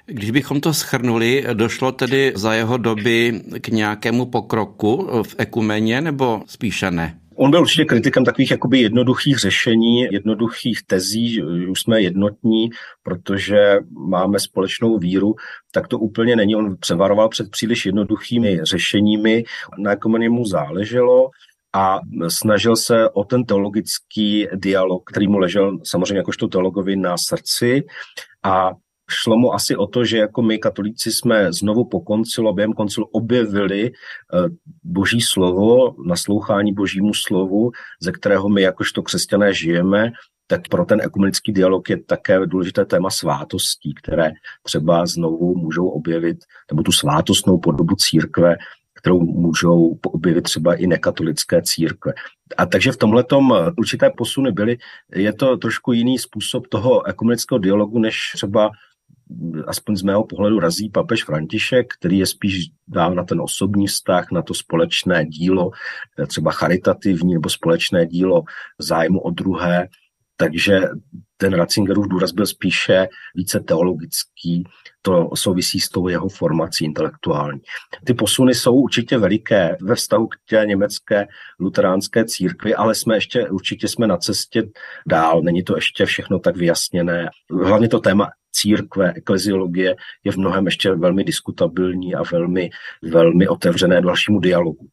Když 0.05 0.31
bychom 0.31 0.62
to 0.62 0.74
schrnuli, 0.74 1.45
došlo 1.53 1.91
tedy 1.91 2.33
za 2.36 2.53
jeho 2.53 2.77
doby 2.77 3.41
k 3.62 3.67
nějakému 3.67 4.25
pokroku 4.25 5.10
v 5.24 5.36
ekumeně 5.38 6.01
nebo 6.01 6.41
spíše 6.45 6.91
ne? 6.91 7.21
On 7.36 7.51
byl 7.51 7.62
určitě 7.62 7.86
kritikem 7.86 8.25
takových 8.25 8.51
jakoby 8.51 8.79
jednoduchých 8.79 9.38
řešení, 9.38 10.01
jednoduchých 10.01 10.79
tezí, 10.88 11.33
že 11.33 11.43
už 11.43 11.81
jsme 11.81 12.01
jednotní, 12.01 12.69
protože 13.03 13.79
máme 14.10 14.39
společnou 14.39 14.98
víru, 14.98 15.36
tak 15.71 15.88
to 15.88 16.00
úplně 16.00 16.36
není. 16.36 16.55
On 16.55 16.77
převaroval 16.79 17.29
před 17.29 17.51
příliš 17.51 17.86
jednoduchými 17.86 18.60
řešeními, 18.63 19.43
na 19.77 19.91
ekumeně 19.91 20.29
mu 20.29 20.45
záleželo 20.45 21.29
a 21.73 21.99
snažil 22.27 22.75
se 22.75 23.09
o 23.09 23.23
ten 23.23 23.45
teologický 23.45 24.47
dialog, 24.55 25.03
který 25.11 25.27
mu 25.27 25.37
ležel 25.37 25.77
samozřejmě 25.83 26.17
jakožto 26.17 26.47
teologovi 26.47 26.95
na 26.95 27.15
srdci. 27.17 27.83
A 28.43 28.71
šlo 29.11 29.37
mu 29.37 29.53
asi 29.53 29.75
o 29.75 29.87
to, 29.87 30.05
že 30.05 30.17
jako 30.17 30.41
my 30.41 30.57
katolíci 30.57 31.11
jsme 31.11 31.53
znovu 31.53 31.85
po 31.85 31.99
koncilu 31.99 32.49
a 32.49 32.53
během 32.53 32.73
koncilu 32.73 33.07
objevili 33.11 33.91
eh, 33.91 34.49
boží 34.83 35.21
slovo, 35.21 35.95
naslouchání 36.07 36.73
božímu 36.73 37.13
slovu, 37.13 37.71
ze 38.01 38.11
kterého 38.11 38.49
my 38.49 38.61
jakožto 38.61 39.03
křesťané 39.03 39.53
žijeme, 39.53 40.11
tak 40.47 40.67
pro 40.67 40.85
ten 40.85 41.01
ekumenický 41.01 41.51
dialog 41.51 41.89
je 41.89 42.03
také 42.03 42.45
důležité 42.45 42.85
téma 42.85 43.09
svátostí, 43.09 43.93
které 43.93 44.31
třeba 44.63 45.05
znovu 45.05 45.55
můžou 45.55 45.87
objevit, 45.87 46.37
nebo 46.71 46.83
tu 46.83 46.91
svátostnou 46.91 47.57
podobu 47.57 47.95
církve, 47.95 48.55
kterou 49.01 49.20
můžou 49.20 49.98
objevit 50.03 50.41
třeba 50.41 50.75
i 50.75 50.88
nekatolické 50.88 51.62
církve. 51.62 52.13
A 52.58 52.65
takže 52.65 52.91
v 52.91 52.98
tomhle 52.98 53.25
určité 53.77 54.10
posuny 54.17 54.51
byly. 54.51 54.77
Je 55.15 55.34
to 55.34 55.58
trošku 55.58 55.93
jiný 55.93 56.20
způsob 56.20 56.67
toho 56.67 57.08
ekumenického 57.08 57.60
dialogu, 57.60 58.00
než 58.00 58.31
třeba 58.36 58.72
aspoň 59.67 59.96
z 59.96 60.01
mého 60.01 60.24
pohledu 60.24 60.60
razí 60.60 60.89
papež 60.89 61.24
František, 61.24 61.93
který 61.93 62.17
je 62.17 62.25
spíš 62.25 62.65
dál 62.88 63.15
na 63.15 63.24
ten 63.24 63.41
osobní 63.41 63.88
vztah, 63.88 64.31
na 64.31 64.41
to 64.41 64.53
společné 64.53 65.25
dílo, 65.25 65.72
třeba 66.27 66.51
charitativní 66.51 67.34
nebo 67.34 67.50
společné 67.50 68.05
dílo 68.05 68.43
zájmu 68.79 69.20
o 69.20 69.31
druhé. 69.31 69.88
Takže 70.38 70.81
ten 71.38 71.53
Ratzingerův 71.53 72.08
důraz 72.08 72.31
byl 72.31 72.46
spíše 72.46 73.08
více 73.36 73.60
teologický, 73.60 74.63
to 75.01 75.29
souvisí 75.36 75.79
s 75.79 75.89
tou 75.89 76.08
jeho 76.08 76.29
formací 76.29 76.86
intelektuální. 76.86 77.60
Ty 78.05 78.13
posuny 78.13 78.55
jsou 78.55 78.75
určitě 78.75 79.17
veliké 79.17 79.77
ve 79.81 79.96
vztahu 79.96 80.27
k 80.27 80.36
té 80.50 80.65
německé 80.65 81.27
luteránské 81.60 82.25
církvi, 82.25 82.75
ale 82.75 82.96
jsme 82.96 83.15
ještě, 83.15 83.50
určitě 83.50 83.88
jsme 83.88 84.08
na 84.08 84.17
cestě 84.17 84.63
dál, 85.08 85.41
není 85.41 85.63
to 85.63 85.75
ještě 85.75 86.05
všechno 86.05 86.39
tak 86.39 86.58
vyjasněné. 86.58 87.29
Hlavně 87.63 87.89
to 87.89 88.00
téma 88.00 88.29
církve, 88.51 89.13
ekleziologie 89.15 89.96
je 90.24 90.31
v 90.31 90.38
mnohem 90.38 90.65
ještě 90.65 90.91
velmi 90.91 91.24
diskutabilní 91.24 92.15
a 92.15 92.24
velmi, 92.31 92.70
velmi 93.03 93.48
otevřené 93.48 94.01
dalšímu 94.01 94.39
dialogu. 94.39 94.88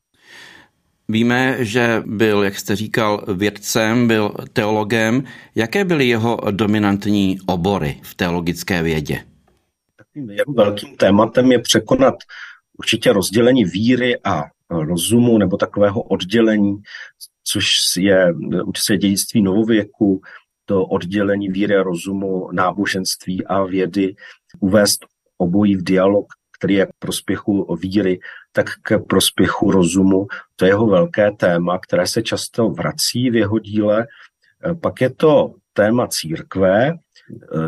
Víme, 1.08 1.56
že 1.58 2.02
byl, 2.06 2.42
jak 2.42 2.58
jste 2.58 2.76
říkal, 2.76 3.24
vědcem, 3.34 4.08
byl 4.08 4.32
teologem. 4.52 5.24
Jaké 5.54 5.84
byly 5.84 6.08
jeho 6.08 6.38
dominantní 6.50 7.38
obory 7.46 8.00
v 8.02 8.14
teologické 8.14 8.82
vědě? 8.82 9.20
Jeho 10.26 10.52
velkým 10.52 10.96
tématem 10.96 11.52
je 11.52 11.58
překonat 11.58 12.14
určitě 12.78 13.12
rozdělení 13.12 13.64
víry 13.64 14.20
a 14.24 14.42
rozumu 14.70 15.38
nebo 15.38 15.56
takového 15.56 16.02
oddělení, 16.02 16.76
což 17.44 17.66
je 17.98 18.34
určitě 18.64 18.96
dědictví 18.96 19.42
novověku, 19.42 20.20
to 20.64 20.84
oddělení 20.86 21.48
víry 21.48 21.76
a 21.76 21.82
rozumu, 21.82 22.52
náboženství 22.52 23.46
a 23.46 23.64
vědy, 23.64 24.14
uvést 24.60 24.98
obojí 25.38 25.76
v 25.76 25.82
dialog, 25.82 26.26
který 26.58 26.74
je 26.74 26.86
k 26.86 26.90
prospěchu 26.98 27.76
víry, 27.82 28.18
tak 28.52 28.66
k 28.82 28.98
prospěchu 28.98 29.70
rozumu. 29.70 30.26
To 30.56 30.64
je 30.64 30.70
jeho 30.70 30.86
velké 30.86 31.32
téma, 31.32 31.78
které 31.78 32.06
se 32.06 32.22
často 32.22 32.68
vrací 32.68 33.30
v 33.30 33.36
jeho 33.36 33.58
díle. 33.58 34.06
Pak 34.82 35.00
je 35.00 35.10
to 35.10 35.54
téma 35.72 36.06
církve, 36.06 36.92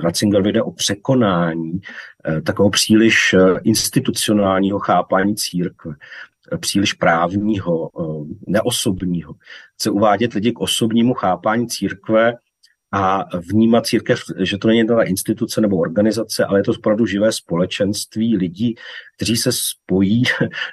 Ratzinger 0.03 0.43
vyjde 0.43 0.63
o 0.63 0.71
překonání 0.71 1.81
eh, 2.25 2.41
takového 2.41 2.71
příliš 2.71 3.35
eh, 3.35 3.61
institucionálního 3.63 4.79
chápání 4.79 5.37
církve, 5.37 5.95
eh, 6.53 6.59
příliš 6.59 6.93
právního, 6.93 7.91
neosobního. 8.47 9.35
Chce 9.75 9.91
uvádět 9.91 10.33
lidi 10.33 10.53
k 10.53 10.61
osobnímu 10.61 11.15
chápání 11.15 11.69
církve 11.69 12.37
a 12.93 13.25
vnímat 13.39 13.87
církev, 13.87 14.21
že 14.39 14.59
to 14.59 14.69
není 14.69 14.87
ta 14.87 15.03
instituce 15.03 15.61
nebo 15.61 15.77
organizace, 15.77 16.45
ale 16.45 16.59
je 16.59 16.63
to 16.63 16.73
opravdu 16.73 17.07
živé 17.07 17.33
společenství 17.33 18.37
lidí, 18.37 18.75
kteří 19.17 19.37
se 19.37 19.51
spojí 19.53 20.23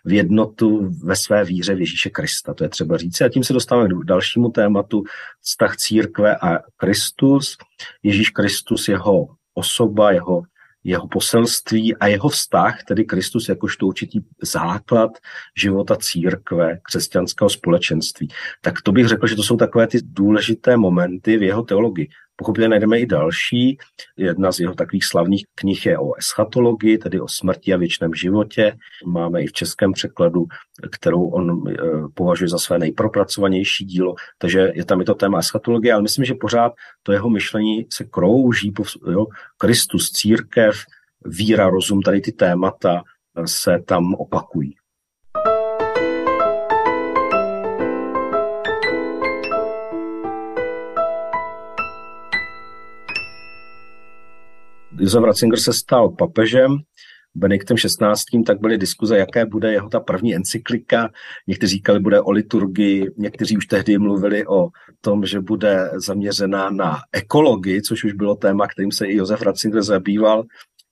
v 0.06 0.14
jednotu 0.14 0.90
ve 1.04 1.16
své 1.16 1.44
víře 1.44 1.76
v 1.76 1.80
Ježíše 1.80 2.10
Krista. 2.10 2.54
To 2.54 2.64
je 2.64 2.70
třeba 2.70 2.98
říct. 2.98 3.22
A 3.22 3.30
tím 3.30 3.44
se 3.44 3.54
dostáváme 3.54 3.90
k 3.90 4.06
dalšímu 4.06 4.50
tématu, 4.50 5.04
vztah 5.42 5.76
církve 5.78 6.36
a 6.36 6.60
Kristus. 6.78 7.58
Ježíš 8.04 8.30
Kristus, 8.30 8.88
jeho 8.88 9.28
osoba, 9.54 10.12
jeho 10.12 10.42
jeho 10.88 11.08
poselství 11.08 11.96
a 11.96 12.08
jeho 12.08 12.30
vztah, 12.30 12.84
tedy 12.84 13.06
Kristus 13.06 13.50
jakožto 13.50 13.88
určitý 13.88 14.20
základ 14.44 15.12
života 15.58 15.96
církve, 15.96 16.80
křesťanského 16.84 17.50
společenství. 17.50 18.28
Tak 18.62 18.82
to 18.82 18.92
bych 18.92 19.08
řekl, 19.08 19.28
že 19.28 19.36
to 19.36 19.44
jsou 19.44 19.58
takové 19.58 19.88
ty 19.88 20.00
důležité 20.04 20.78
momenty 20.78 21.38
v 21.38 21.44
jeho 21.44 21.64
teologii. 21.64 22.10
Pochopitelně 22.40 22.70
najdeme 22.70 23.00
i 23.00 23.06
další. 23.06 23.78
Jedna 24.18 24.52
z 24.52 24.60
jeho 24.60 24.74
takových 24.74 25.06
slavných 25.06 25.46
knih 25.56 25.86
je 25.86 26.00
o 26.00 26.16
eschatologii, 26.16 26.98
tedy 26.98 27.20
o 27.20 27.28
smrti 27.28 27.74
a 27.74 27.78
věčném 27.78 28.14
životě. 28.14 28.78
Máme 29.06 29.42
i 29.42 29.48
v 29.48 29.54
českém 29.54 29.94
překladu, 29.94 30.46
kterou 30.92 31.30
on 31.30 31.64
eh, 31.70 31.76
považuje 32.14 32.50
za 32.50 32.58
své 32.58 32.80
nejpropracovanější 32.80 33.86
dílo. 33.86 34.16
Takže 34.38 34.72
je 34.74 34.86
tam 34.86 35.02
i 35.02 35.06
to 35.06 35.14
téma 35.14 35.40
eschatologie, 35.40 35.94
ale 35.94 36.02
myslím, 36.02 36.26
že 36.26 36.34
pořád 36.34 36.74
to 37.04 37.12
jeho 37.12 37.30
myšlení 37.30 37.88
se 37.94 38.04
krouží 38.04 38.74
jo, 39.12 39.26
Kristus, 39.58 40.12
církev, 40.12 40.76
víra, 41.26 41.70
rozum, 41.70 42.02
tady 42.02 42.22
ty 42.22 42.32
témata 42.32 43.02
se 43.46 43.80
tam 43.86 44.14
opakují. 44.14 44.77
Josef 55.00 55.24
Ratzinger 55.24 55.60
se 55.60 55.74
stal 55.74 56.10
papežem, 56.10 56.78
Benediktem 57.36 57.78
XVI. 57.78 58.44
tak 58.46 58.60
byly 58.60 58.78
diskuze, 58.78 59.18
jaké 59.18 59.46
bude 59.46 59.72
jeho 59.72 59.90
ta 59.90 60.00
první 60.00 60.36
encyklika. 60.36 61.10
Někteří 61.48 61.76
říkali, 61.76 62.00
bude 62.00 62.22
o 62.22 62.32
liturgii, 62.32 63.12
někteří 63.18 63.58
už 63.58 63.66
tehdy 63.66 63.98
mluvili 63.98 64.48
o 64.48 64.68
tom, 65.02 65.26
že 65.26 65.40
bude 65.42 65.92
zaměřená 65.96 66.70
na 66.70 66.98
ekologii, 67.12 67.82
což 67.82 68.04
už 68.04 68.14
bylo 68.14 68.36
téma, 68.36 68.68
kterým 68.68 68.92
se 68.92 69.06
i 69.06 69.16
Josef 69.16 69.42
Ratzinger 69.42 69.84
zabýval. 69.84 70.44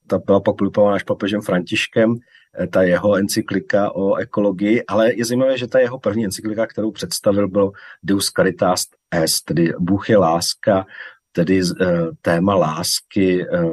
Ta 0.06 0.18
byla 0.18 0.40
pak 0.40 0.54
až 0.94 1.02
papežem 1.02 1.40
Františkem, 1.40 2.14
eh, 2.60 2.66
ta 2.66 2.82
jeho 2.82 3.16
encyklika 3.16 3.94
o 3.94 4.14
ekologii, 4.14 4.82
ale 4.88 5.14
je 5.14 5.24
zajímavé, 5.24 5.58
že 5.58 5.66
ta 5.66 5.78
jeho 5.78 5.98
první 5.98 6.24
encyklika, 6.24 6.66
kterou 6.66 6.90
představil, 6.90 7.48
byl 7.48 7.70
Deus 8.02 8.30
Caritas 8.30 8.84
Est, 9.14 9.44
tedy 9.44 9.72
Bůh 9.78 10.10
je 10.10 10.16
láska, 10.16 10.86
tedy 11.32 11.60
eh, 11.80 11.86
téma 12.22 12.54
lásky, 12.54 13.46
eh, 13.52 13.64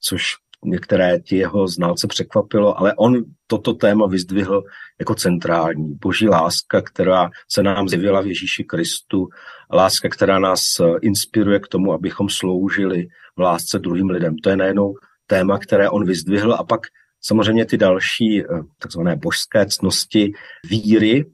což 0.00 0.22
některé 0.64 1.20
ti 1.20 1.36
jeho 1.36 1.68
znalce 1.68 2.06
překvapilo, 2.06 2.78
ale 2.78 2.94
on 2.96 3.24
toto 3.46 3.74
téma 3.74 4.06
vyzdvihl 4.06 4.62
jako 4.98 5.14
centrální. 5.14 5.94
Boží 5.94 6.28
láska, 6.28 6.82
která 6.82 7.30
se 7.48 7.62
nám 7.62 7.88
zjevila 7.88 8.20
v 8.20 8.26
Ježíši 8.26 8.64
Kristu, 8.64 9.28
láska, 9.72 10.08
která 10.08 10.38
nás 10.38 10.60
eh, 10.80 10.84
inspiruje 11.02 11.60
k 11.60 11.68
tomu, 11.68 11.92
abychom 11.92 12.28
sloužili 12.28 13.06
v 13.36 13.40
lásce 13.40 13.78
druhým 13.78 14.10
lidem. 14.10 14.36
To 14.36 14.50
je 14.50 14.56
najednou 14.56 14.94
téma, 15.26 15.58
které 15.58 15.90
on 15.90 16.06
vyzdvihl 16.06 16.54
a 16.54 16.64
pak 16.64 16.80
samozřejmě 17.20 17.66
ty 17.66 17.76
další 17.76 18.44
takzvané 18.78 19.16
božské 19.16 19.66
cnosti 19.66 20.32
víry, 20.70 21.24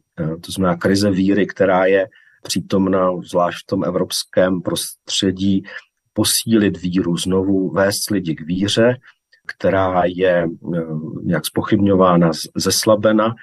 to 0.40 0.52
znamená 0.52 0.76
krize 0.76 1.10
víry, 1.10 1.46
která 1.46 1.84
je 1.84 2.08
přítomna 2.42 3.10
zvlášť 3.22 3.58
v 3.62 3.66
tom 3.66 3.84
evropském 3.84 4.62
prostředí, 4.62 5.62
posílit 6.16 6.82
víru, 6.82 7.16
znovu 7.16 7.70
vést 7.70 8.10
lidi 8.10 8.34
k 8.34 8.40
víře, 8.40 8.96
která 9.46 10.02
je 10.06 10.44
eh, 10.44 10.80
nějak 11.22 11.46
spochybňována, 11.46 12.30
zeslabena, 12.56 13.34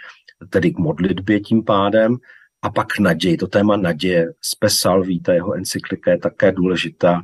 tedy 0.49 0.71
k 0.71 0.77
modlitbě 0.77 1.39
tím 1.39 1.63
pádem, 1.63 2.17
a 2.61 2.69
pak 2.69 2.99
naději, 2.99 3.37
to 3.37 3.47
téma 3.47 3.77
naděje, 3.77 4.33
Spesalví, 4.41 5.19
ta 5.19 5.33
jeho 5.33 5.53
encyklika 5.53 6.11
je 6.11 6.17
také 6.17 6.51
důležitá. 6.51 7.21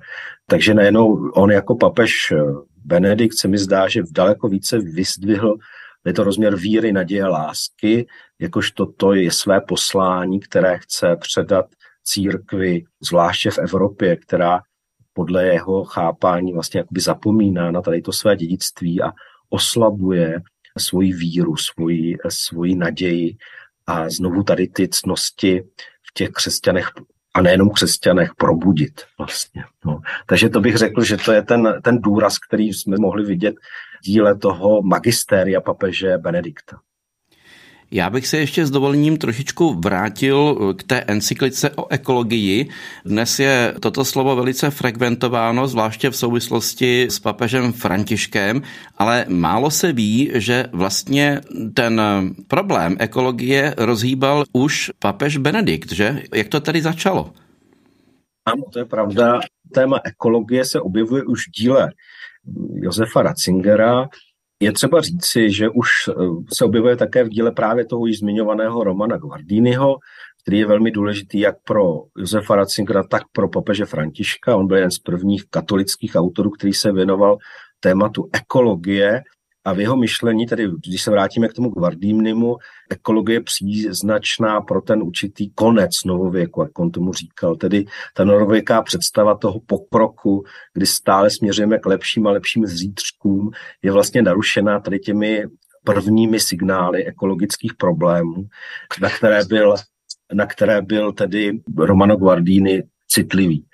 Takže 0.48 0.74
nejenom 0.74 1.32
on 1.34 1.52
jako 1.52 1.76
papež 1.76 2.32
eh, 2.32 2.38
Benedikt 2.86 3.38
se 3.38 3.48
mi 3.48 3.58
zdá, 3.58 3.88
že 3.88 4.02
v 4.02 4.12
daleko 4.12 4.48
více 4.48 4.80
vyzdvihl 4.80 5.56
je 6.06 6.14
to 6.14 6.24
rozměr 6.24 6.56
víry, 6.56 6.92
naděje, 6.92 7.26
lásky, 7.26 8.08
jakožto 8.40 8.86
to 8.86 9.14
je 9.14 9.32
své 9.32 9.62
poslání, 9.62 10.40
které 10.40 10.78
chce 10.78 11.16
předat 11.16 11.66
církvi, 12.04 12.84
zvláště 13.02 13.52
v 13.52 13.58
Evropě, 13.58 14.16
která 14.16 14.62
podle 15.20 15.46
jeho 15.46 15.84
chápání 15.84 16.54
vlastně 16.54 16.78
jakoby 16.78 17.02
zapomíná 17.02 17.72
na 17.72 17.82
tady 17.82 18.02
to 18.02 18.12
své 18.12 18.36
dědictví 18.36 19.02
a 19.02 19.12
oslabuje 19.50 20.42
svoji 20.78 21.14
víru, 21.14 21.56
svoji, 21.58 22.18
svoji 22.30 22.76
naději 22.76 23.38
a 23.88 24.10
znovu 24.10 24.44
tady 24.44 24.68
ty 24.68 24.88
cnosti 24.88 25.64
v 26.10 26.14
těch 26.14 26.30
křesťanech 26.30 26.90
a 27.34 27.42
nejenom 27.42 27.70
křesťanech 27.70 28.36
probudit 28.38 29.02
vlastně. 29.18 29.64
No. 29.86 30.00
Takže 30.26 30.50
to 30.50 30.62
bych 30.62 30.76
řekl, 30.76 31.04
že 31.04 31.18
to 31.18 31.32
je 31.32 31.42
ten, 31.42 31.82
ten 31.84 32.02
důraz, 32.02 32.40
který 32.40 32.74
jsme 32.74 32.98
mohli 33.00 33.26
vidět 33.26 33.56
v 34.02 34.06
díle 34.06 34.36
toho 34.36 34.82
magistéria 34.82 35.62
papeže 35.62 36.18
Benedikta. 36.18 36.80
Já 37.92 38.10
bych 38.10 38.28
se 38.28 38.38
ještě 38.38 38.66
s 38.66 38.72
dovolením 38.72 39.18
trošičku 39.18 39.74
vrátil 39.74 40.56
k 40.78 40.84
té 40.84 41.02
encyklice 41.02 41.70
o 41.70 41.92
ekologii. 41.92 42.70
Dnes 43.06 43.40
je 43.40 43.74
toto 43.80 44.06
slovo 44.06 44.36
velice 44.36 44.70
frekventováno, 44.70 45.68
zvláště 45.68 46.10
v 46.10 46.16
souvislosti 46.16 47.08
s 47.10 47.20
papežem 47.20 47.74
Františkem, 47.74 48.62
ale 48.98 49.26
málo 49.28 49.72
se 49.72 49.94
ví, 49.94 50.32
že 50.34 50.66
vlastně 50.72 51.42
ten 51.74 52.02
problém 52.48 52.96
ekologie 53.00 53.74
rozhýbal 53.78 54.44
už 54.54 54.92
papež 55.00 55.38
Benedikt, 55.38 55.92
že? 55.92 56.22
Jak 56.34 56.48
to 56.48 56.60
tedy 56.60 56.82
začalo? 56.82 57.34
Ano, 58.46 58.64
to 58.74 58.80
je 58.80 58.86
pravda. 58.86 59.40
Téma 59.74 60.00
ekologie 60.04 60.66
se 60.66 60.82
objevuje 60.82 61.24
už 61.24 61.48
v 61.48 61.52
díle 61.52 61.92
Josefa 62.74 63.22
Ratzingera, 63.22 64.08
je 64.60 64.72
třeba 64.72 65.02
říci, 65.02 65.52
že 65.52 65.70
už 65.70 65.90
eh, 66.10 66.14
se 66.54 66.66
objevuje 66.66 66.96
také 66.96 67.24
v 67.24 67.30
díle 67.30 67.52
právě 67.52 67.86
toho 67.86 68.06
již 68.06 68.20
zmiňovaného 68.20 68.84
Romana 68.84 69.18
Guardiniho, 69.18 69.98
který 70.42 70.60
je 70.60 70.66
velmi 70.66 70.92
důležitý 70.92 71.40
jak 71.40 71.56
pro 71.64 71.84
Josefa 72.18 72.56
Ratzingera, 72.56 73.04
tak 73.04 73.24
pro 73.32 73.50
papeže 73.50 73.86
Františka. 73.86 74.56
On 74.56 74.68
byl 74.68 74.78
jeden 74.78 74.92
z 74.92 75.00
prvních 75.00 75.44
katolických 75.50 76.16
autorů, 76.16 76.50
který 76.50 76.74
se 76.74 76.92
věnoval 76.92 77.38
tématu 77.80 78.30
ekologie 78.34 79.22
a 79.66 79.74
v 79.74 79.80
jeho 79.80 79.98
myšlení, 79.98 80.46
tedy 80.46 80.68
když 80.88 81.02
se 81.02 81.12
vrátíme 81.12 81.48
k 81.48 81.54
tomu 81.54 81.70
Guardinimu, 81.70 82.58
ekologie 82.90 83.36
je 83.36 83.44
příznačná 83.44 84.62
pro 84.62 84.82
ten 84.82 85.04
určitý 85.04 85.50
konec 85.50 85.92
novověku, 86.06 86.62
jak 86.62 86.80
on 86.80 86.92
tomu 86.92 87.14
říkal. 87.14 87.56
Tedy 87.56 87.86
ta 88.14 88.24
novověká 88.24 88.82
představa 88.82 89.38
toho 89.38 89.60
pokroku, 89.60 90.44
kdy 90.74 90.86
stále 90.86 91.30
směřujeme 91.30 91.80
k 91.80 91.86
lepším 91.86 92.28
a 92.28 92.32
lepším 92.32 92.66
zítřkům, 92.66 93.52
je 93.82 93.92
vlastně 93.92 94.22
narušená 94.22 94.80
tady 94.80 95.00
těmi 95.00 95.44
prvními 95.84 96.40
signály 96.40 97.06
ekologických 97.06 97.74
problémů, 97.74 98.46
na 99.02 99.10
které 99.10 99.46
byl, 99.46 99.76
na 100.34 100.46
které 100.46 100.82
byl 100.82 101.14
tedy 101.14 101.60
Romano 101.78 102.18
Guardini 102.18 102.84
citlivý. 103.08 103.66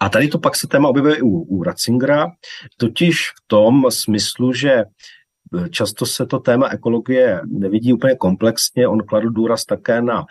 A 0.00 0.08
tady 0.08 0.28
to 0.28 0.38
pak 0.38 0.56
se 0.56 0.66
téma 0.66 0.88
objevuje 0.88 1.22
u, 1.22 1.28
u 1.28 1.62
Ratzingera, 1.62 2.26
totiž 2.76 3.28
v 3.28 3.46
tom 3.46 3.90
smyslu, 3.90 4.52
že 4.52 4.84
Často 5.70 6.06
se 6.06 6.26
to 6.26 6.38
téma 6.38 6.68
ekologie 6.68 7.40
nevidí 7.46 7.92
úplně 7.92 8.14
komplexně. 8.14 8.88
On 8.88 8.98
kladl 9.06 9.30
důraz 9.30 9.64
také 9.64 10.02
na 10.02 10.24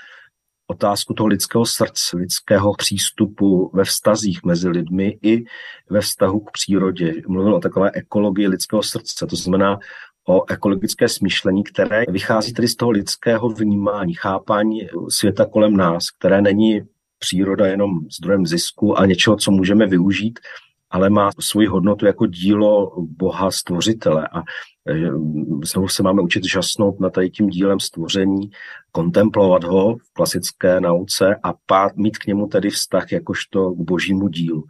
otázku 0.67 1.13
toho 1.13 1.27
lidského 1.27 1.65
srdce, 1.65 2.17
lidského 2.17 2.73
přístupu 2.73 3.71
ve 3.73 3.83
vztazích 3.83 4.39
mezi 4.45 4.69
lidmi 4.69 5.19
i 5.23 5.43
ve 5.89 6.01
vztahu 6.01 6.39
k 6.39 6.51
přírodě. 6.51 7.13
Mluvil 7.27 7.55
o 7.55 7.59
takové 7.59 7.91
ekologii 7.93 8.47
lidského 8.47 8.83
srdce, 8.83 9.27
to 9.27 9.35
znamená 9.35 9.79
o 10.27 10.51
ekologické 10.51 11.07
smýšlení, 11.07 11.63
které 11.63 12.03
vychází 12.09 12.53
tedy 12.53 12.67
z 12.67 12.75
toho 12.75 12.91
lidského 12.91 13.49
vnímání, 13.49 14.13
chápání 14.13 14.87
světa 15.09 15.45
kolem 15.45 15.77
nás, 15.77 16.09
které 16.19 16.41
není 16.41 16.81
příroda 17.19 17.65
jenom 17.65 17.99
zdrojem 18.17 18.45
zisku 18.45 18.99
a 18.99 19.05
něčeho, 19.05 19.35
co 19.35 19.51
můžeme 19.51 19.87
využít, 19.87 20.39
ale 20.89 21.09
má 21.09 21.29
svoji 21.39 21.67
hodnotu 21.67 22.05
jako 22.05 22.25
dílo 22.25 22.95
Boha 23.01 23.51
stvořitele. 23.51 24.27
A 24.27 24.41
se 25.87 26.03
máme 26.03 26.21
učit 26.21 26.43
žasnout 26.43 26.99
na 26.99 27.09
tady 27.09 27.29
tím 27.29 27.49
dílem 27.49 27.79
stvoření, 27.79 28.51
kontemplovat 28.91 29.63
ho 29.63 29.95
v 29.95 30.13
klasické 30.13 30.81
nauce 30.81 31.35
a 31.43 31.53
pát, 31.65 31.95
mít 31.95 32.17
k 32.17 32.25
němu 32.25 32.47
tedy 32.47 32.69
vztah 32.69 33.11
jakožto 33.11 33.71
k 33.71 33.77
božímu 33.77 34.27
dílu. 34.27 34.63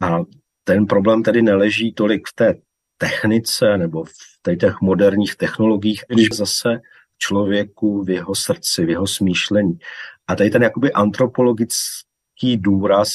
A 0.00 0.18
ten 0.64 0.86
problém 0.86 1.22
tedy 1.22 1.42
neleží 1.42 1.92
tolik 1.92 2.28
v 2.28 2.34
té 2.34 2.54
technice 2.98 3.78
nebo 3.78 4.04
v 4.04 4.56
těch 4.58 4.80
moderních 4.80 5.36
technologiích, 5.36 6.04
když 6.08 6.28
zase 6.34 6.80
člověku 7.18 8.04
v 8.04 8.10
jeho 8.10 8.34
srdci, 8.34 8.84
v 8.86 8.90
jeho 8.90 9.06
smýšlení. 9.06 9.78
A 10.26 10.36
tady 10.36 10.50
ten 10.50 10.62
jakoby 10.62 10.92
antropologický 10.92 12.56
důraz 12.56 13.08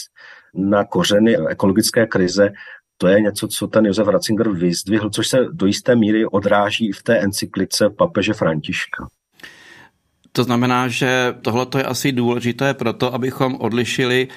na 0.54 0.86
kořeny 0.86 1.38
ekologické 1.50 2.08
krize, 2.08 2.50
to 2.98 3.08
je 3.08 3.22
něco, 3.22 3.48
co 3.48 3.68
ten 3.68 3.86
Josef 3.86 4.08
Ratzinger 4.08 4.50
vyzdvihl, 4.50 5.10
což 5.10 5.28
se 5.28 5.38
do 5.52 5.66
jisté 5.66 5.96
míry 5.96 6.26
odráží 6.26 6.92
v 6.92 7.04
té 7.04 7.20
encyklice 7.20 7.90
papeže 7.90 8.34
Františka. 8.34 9.08
To 10.32 10.44
znamená, 10.44 10.88
že 10.88 11.36
tohle 11.42 11.68
je 11.78 11.84
asi 11.84 12.12
důležité 12.12 12.74
proto, 12.74 13.14
abychom 13.14 13.56
odlišili 13.56 14.28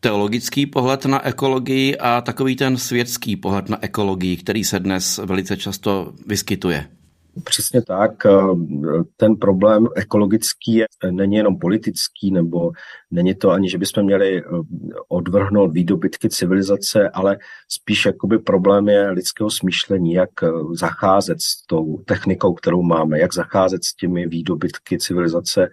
teologický 0.00 0.66
pohled 0.66 1.04
na 1.04 1.26
ekologii 1.26 1.96
a 1.96 2.20
takový 2.20 2.56
ten 2.56 2.76
světský 2.76 3.36
pohled 3.36 3.68
na 3.68 3.84
ekologii, 3.84 4.36
který 4.36 4.64
se 4.64 4.80
dnes 4.80 5.20
velice 5.24 5.56
často 5.56 6.12
vyskytuje. 6.26 6.86
Přesně 7.42 7.82
tak. 7.82 8.26
Eh, 8.26 8.30
ten 9.16 9.36
problém 9.36 9.86
ekologický 9.96 10.82
není 11.10 11.36
jenom 11.36 11.58
politický, 11.58 12.30
nebo 12.30 12.72
není 13.10 13.34
to 13.34 13.50
ani, 13.50 13.70
že 13.70 13.78
bychom 13.78 14.04
měli 14.04 14.38
eh, 14.38 14.44
odvrhnout 15.08 15.72
výdobytky 15.72 16.28
civilizace, 16.28 17.10
ale 17.10 17.38
spíš 17.68 18.06
jakoby 18.06 18.38
problém 18.38 18.88
je 18.88 19.10
lidského 19.10 19.50
smýšlení, 19.50 20.12
jak 20.12 20.30
eh, 20.42 20.48
zacházet 20.72 21.42
s 21.42 21.66
tou 21.66 21.98
technikou, 22.06 22.54
kterou 22.54 22.82
máme, 22.82 23.18
jak 23.18 23.34
zacházet 23.34 23.84
s 23.84 23.94
těmi 23.94 24.26
výdobytky 24.26 24.98
civilizace, 24.98 25.70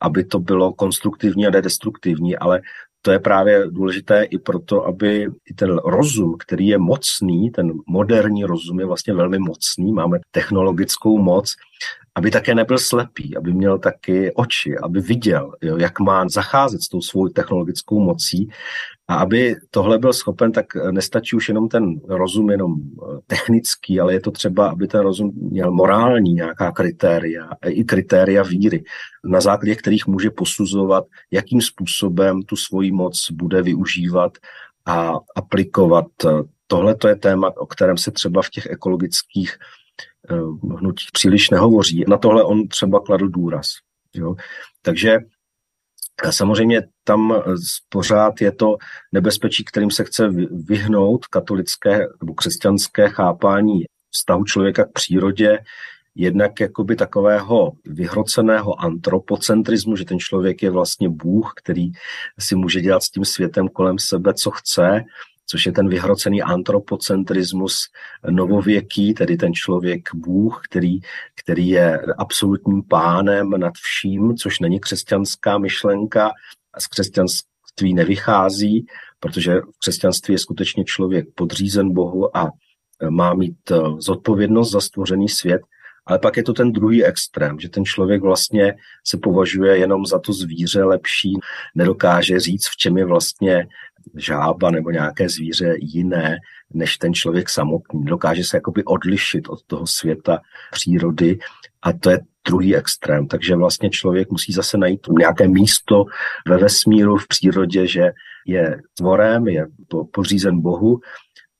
aby 0.00 0.24
to 0.24 0.38
bylo 0.38 0.72
konstruktivní 0.72 1.46
a 1.46 1.50
nedestruktivní, 1.50 2.36
ale 2.36 2.60
to 3.02 3.10
je 3.10 3.18
právě 3.18 3.64
důležité 3.70 4.24
i 4.24 4.38
proto, 4.38 4.86
aby 4.86 5.26
i 5.50 5.54
ten 5.54 5.78
rozum, 5.78 6.36
který 6.38 6.66
je 6.66 6.78
mocný, 6.78 7.50
ten 7.50 7.72
moderní 7.86 8.44
rozum 8.44 8.80
je 8.80 8.86
vlastně 8.86 9.14
velmi 9.14 9.38
mocný, 9.38 9.92
máme 9.92 10.18
technologickou 10.30 11.18
moc, 11.18 11.54
aby 12.20 12.30
také 12.30 12.54
nebyl 12.54 12.78
slepý, 12.78 13.36
aby 13.36 13.52
měl 13.52 13.78
taky 13.78 14.32
oči, 14.34 14.78
aby 14.78 15.00
viděl, 15.00 15.52
jo, 15.62 15.76
jak 15.76 16.00
má 16.00 16.28
zacházet 16.28 16.82
s 16.82 16.88
tou 16.88 17.00
svou 17.00 17.28
technologickou 17.28 18.00
mocí 18.00 18.48
a 19.08 19.14
aby 19.14 19.56
tohle 19.70 19.98
byl 19.98 20.12
schopen, 20.12 20.52
tak 20.52 20.66
nestačí 20.90 21.36
už 21.36 21.48
jenom 21.48 21.68
ten 21.68 22.00
rozum 22.08 22.50
jenom 22.50 22.74
eh, 22.76 23.18
technický, 23.26 24.00
ale 24.00 24.12
je 24.12 24.20
to 24.20 24.30
třeba, 24.30 24.68
aby 24.68 24.88
ten 24.88 25.00
rozum 25.00 25.32
měl 25.34 25.70
morální 25.70 26.32
nějaká 26.32 26.72
kritéria, 26.72 27.48
i 27.66 27.84
kritéria 27.84 28.42
víry, 28.42 28.84
na 29.24 29.40
základě 29.40 29.74
kterých 29.74 30.06
může 30.06 30.30
posuzovat, 30.30 31.04
jakým 31.30 31.60
způsobem 31.60 32.42
tu 32.42 32.56
svoji 32.56 32.92
moc 32.92 33.30
bude 33.32 33.62
využívat 33.62 34.32
a 34.86 35.12
aplikovat. 35.36 36.06
Tohle 36.66 36.94
to 36.94 37.08
je 37.08 37.16
téma, 37.16 37.52
o 37.56 37.66
kterém 37.66 37.96
se 37.96 38.10
třeba 38.10 38.42
v 38.42 38.50
těch 38.50 38.66
ekologických 38.66 39.56
eh, 40.30 40.34
hnutích 40.78 41.08
příliš 41.12 41.50
nehovoří. 41.50 42.04
Na 42.08 42.16
tohle 42.16 42.44
on 42.44 42.68
třeba 42.68 43.00
kladl 43.00 43.28
důraz. 43.28 43.66
Jo? 44.14 44.34
Takže 44.82 45.18
Samozřejmě 46.30 46.82
tam 47.04 47.32
eh, 47.32 47.54
pořád 47.88 48.40
je 48.40 48.52
to 48.52 48.76
nebezpečí, 49.12 49.64
kterým 49.64 49.90
se 49.90 50.04
chce 50.04 50.28
vyhnout 50.50 51.26
katolické 51.26 52.06
nebo 52.20 52.34
křesťanské 52.34 53.08
chápání 53.08 53.84
vztahu 54.10 54.44
člověka 54.44 54.84
k 54.84 54.92
přírodě, 54.92 55.58
jednak 56.14 56.60
jakoby 56.60 56.96
takového 56.96 57.72
vyhroceného 57.84 58.80
antropocentrismu, 58.80 59.96
že 59.96 60.04
ten 60.04 60.18
člověk 60.18 60.62
je 60.62 60.70
vlastně 60.70 61.08
Bůh, 61.08 61.52
který 61.56 61.90
si 62.38 62.54
může 62.54 62.80
dělat 62.80 63.02
s 63.02 63.10
tím 63.10 63.24
světem 63.24 63.68
kolem 63.68 63.98
sebe, 63.98 64.34
co 64.34 64.50
chce, 64.50 65.04
což 65.50 65.66
je 65.66 65.72
ten 65.72 65.88
vyhrocený 65.88 66.42
antropocentrismus 66.42 67.86
novověký, 68.30 69.14
tedy 69.14 69.36
ten 69.36 69.54
člověk 69.54 70.08
Bůh, 70.14 70.60
který, 70.64 70.98
který 71.34 71.68
je 71.68 71.98
absolutním 72.18 72.82
pánem 72.82 73.50
nad 73.50 73.72
vším, 73.74 74.36
což 74.36 74.60
není 74.60 74.80
křesťanská 74.80 75.58
myšlenka. 75.58 76.30
A 76.74 76.80
z 76.80 76.86
křesťanství 76.86 77.94
nevychází, 77.94 78.86
protože 79.20 79.60
v 79.60 79.78
křesťanství 79.78 80.34
je 80.34 80.38
skutečně 80.38 80.84
člověk 80.84 81.26
podřízen 81.34 81.92
Bohu 81.92 82.36
a 82.36 82.50
má 83.10 83.34
mít 83.34 83.70
eh, 83.70 83.76
zodpovědnost 83.98 84.70
za 84.70 84.80
stvořený 84.80 85.28
svět, 85.28 85.62
ale 86.06 86.18
pak 86.18 86.36
je 86.36 86.42
to 86.42 86.52
ten 86.52 86.72
druhý 86.72 87.04
extrém, 87.04 87.58
že 87.58 87.68
ten 87.68 87.84
člověk 87.84 88.22
vlastně 88.22 88.74
se 89.06 89.18
považuje 89.18 89.78
jenom 89.78 90.06
za 90.06 90.18
to 90.18 90.32
zvíře 90.32 90.84
lepší, 90.84 91.32
nedokáže 91.74 92.40
říct, 92.40 92.68
v 92.68 92.76
čem 92.76 92.98
je 92.98 93.04
vlastně 93.04 93.66
žába 94.16 94.70
nebo 94.70 94.90
nějaké 94.90 95.28
zvíře 95.28 95.74
jiné 95.78 96.36
než 96.74 96.96
ten 96.96 97.14
člověk 97.14 97.48
samotný. 97.48 98.04
Dokáže 98.04 98.44
se 98.44 98.56
jakoby 98.56 98.84
odlišit 98.84 99.48
od 99.48 99.62
toho 99.66 99.86
světa 99.86 100.40
přírody 100.72 101.38
a 101.82 101.92
to 101.92 102.10
je 102.10 102.20
druhý 102.46 102.76
extrém. 102.76 103.26
Takže 103.26 103.56
vlastně 103.56 103.90
člověk 103.90 104.30
musí 104.30 104.52
zase 104.52 104.78
najít 104.78 105.00
nějaké 105.18 105.48
místo 105.48 106.04
ve 106.48 106.58
vesmíru, 106.58 107.16
v 107.16 107.28
přírodě, 107.28 107.86
že 107.86 108.10
je 108.46 108.80
tvorem, 108.96 109.48
je 109.48 109.66
pořízen 110.12 110.60
Bohu, 110.60 111.00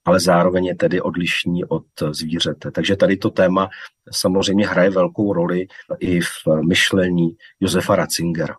ale 0.05 0.19
zároveň 0.19 0.65
je 0.65 0.75
tedy 0.75 1.01
odlišný 1.01 1.65
od 1.65 1.85
zvířete. 2.11 2.71
Takže 2.71 2.95
tady 2.95 3.17
to 3.17 3.29
téma 3.29 3.69
samozřejmě 4.11 4.67
hraje 4.67 4.89
velkou 4.89 5.33
roli 5.33 5.67
i 5.99 6.21
v 6.21 6.27
myšlení 6.67 7.35
Josefa 7.59 7.95
Ratzingera. 7.95 8.55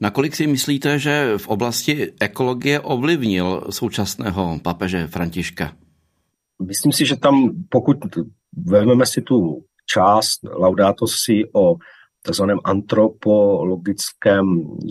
Nakolik 0.00 0.36
si 0.36 0.46
myslíte, 0.46 0.98
že 0.98 1.38
v 1.38 1.48
oblasti 1.48 2.14
ekologie 2.20 2.80
ovlivnil 2.80 3.70
současného 3.70 4.62
papeže 4.62 5.06
Františka? 5.06 5.74
Myslím 6.62 6.92
si, 6.92 7.06
že 7.06 7.16
tam, 7.16 7.50
pokud 7.68 7.96
vezmeme 8.54 9.06
si 9.06 9.22
tu 9.22 9.64
část 9.86 10.40
Laudato 10.44 11.06
si 11.06 11.44
o 11.52 11.76
takzvaném 12.22 12.58
antropologickém 12.64 14.46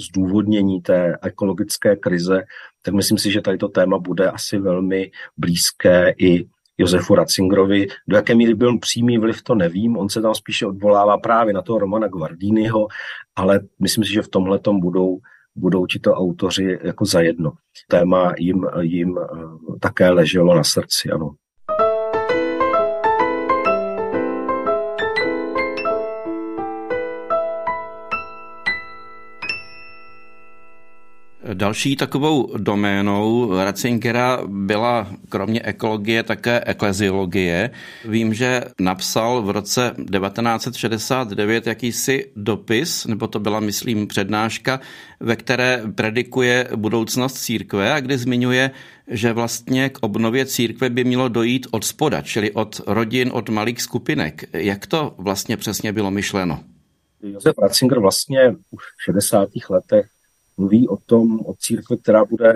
zdůvodnění 0.08 0.82
té 0.82 1.18
ekologické 1.24 1.96
krize, 1.96 2.44
tak 2.82 2.94
myslím 2.94 3.18
si, 3.18 3.32
že 3.32 3.42
tady 3.42 3.58
to 3.58 3.68
téma 3.68 4.00
bude 4.00 4.32
asi 4.32 4.58
velmi 4.60 5.12
blízké 5.38 6.14
i 6.18 6.46
Josefu 6.78 7.16
Ratzingerovi. 7.16 7.88
Do 8.08 8.16
jaké 8.16 8.36
míry 8.36 8.54
byl 8.54 8.80
přímý 8.80 9.18
vliv, 9.18 9.44
to 9.44 9.56
nevím. 9.56 9.98
On 9.98 10.10
se 10.10 10.22
tam 10.22 10.36
spíše 10.36 10.66
odvolává 10.66 11.18
právě 11.18 11.54
na 11.54 11.62
toho 11.62 11.80
Romana 11.80 12.08
Guardiniho, 12.08 12.88
ale 13.36 13.60
myslím 13.80 14.04
si, 14.04 14.14
že 14.14 14.22
v 14.22 14.28
tomhle 14.28 14.60
budou 14.72 15.20
budou 15.58 15.86
to 16.02 16.14
autoři 16.14 16.80
jako 16.84 17.06
zajedno. 17.06 17.52
Téma 17.88 18.34
jim, 18.38 18.66
jim 18.82 19.18
eh, 19.18 19.80
také 19.80 20.10
leželo 20.10 20.56
na 20.56 20.64
srdci, 20.64 21.10
ano. 21.10 21.36
Další 31.54 31.96
takovou 31.96 32.58
doménou 32.58 33.52
Ratzingera 33.58 34.40
byla 34.48 35.08
kromě 35.30 35.62
ekologie 35.62 36.24
také 36.24 36.64
ekleziologie. 36.66 37.70
Vím, 38.06 38.34
že 38.34 38.64
napsal 38.80 39.42
v 39.42 39.50
roce 39.50 39.94
1969 39.98 41.68
jakýsi 41.68 42.32
dopis, 42.36 43.06
nebo 43.06 43.28
to 43.28 43.40
byla, 43.40 43.60
myslím, 43.60 44.08
přednáška, 44.08 44.80
ve 45.20 45.36
které 45.36 45.84
predikuje 45.96 46.68
budoucnost 46.76 47.34
církve 47.34 47.94
a 47.94 48.00
kde 48.00 48.18
zmiňuje, 48.18 48.72
že 49.08 49.34
vlastně 49.34 49.90
k 49.90 49.98
obnově 50.02 50.46
církve 50.46 50.90
by 50.90 51.04
mělo 51.04 51.28
dojít 51.28 51.68
od 51.72 51.84
spoda, 51.84 52.22
čili 52.22 52.52
od 52.52 52.82
rodin, 52.88 53.30
od 53.34 53.50
malých 53.50 53.82
skupinek. 53.82 54.44
Jak 54.54 54.88
to 54.88 55.16
vlastně 55.18 55.58
přesně 55.58 55.94
bylo 55.94 56.12
myšleno? 56.12 56.60
Josef 57.22 57.58
Ratzinger 57.62 58.00
vlastně 58.00 58.40
už 58.72 58.84
v 58.84 59.04
60. 59.04 59.50
letech 59.70 60.06
mluví 60.58 60.88
o 60.88 60.98
tom, 60.98 61.40
o 61.46 61.54
církvi, 61.60 61.98
která 61.98 62.26
bude 62.26 62.54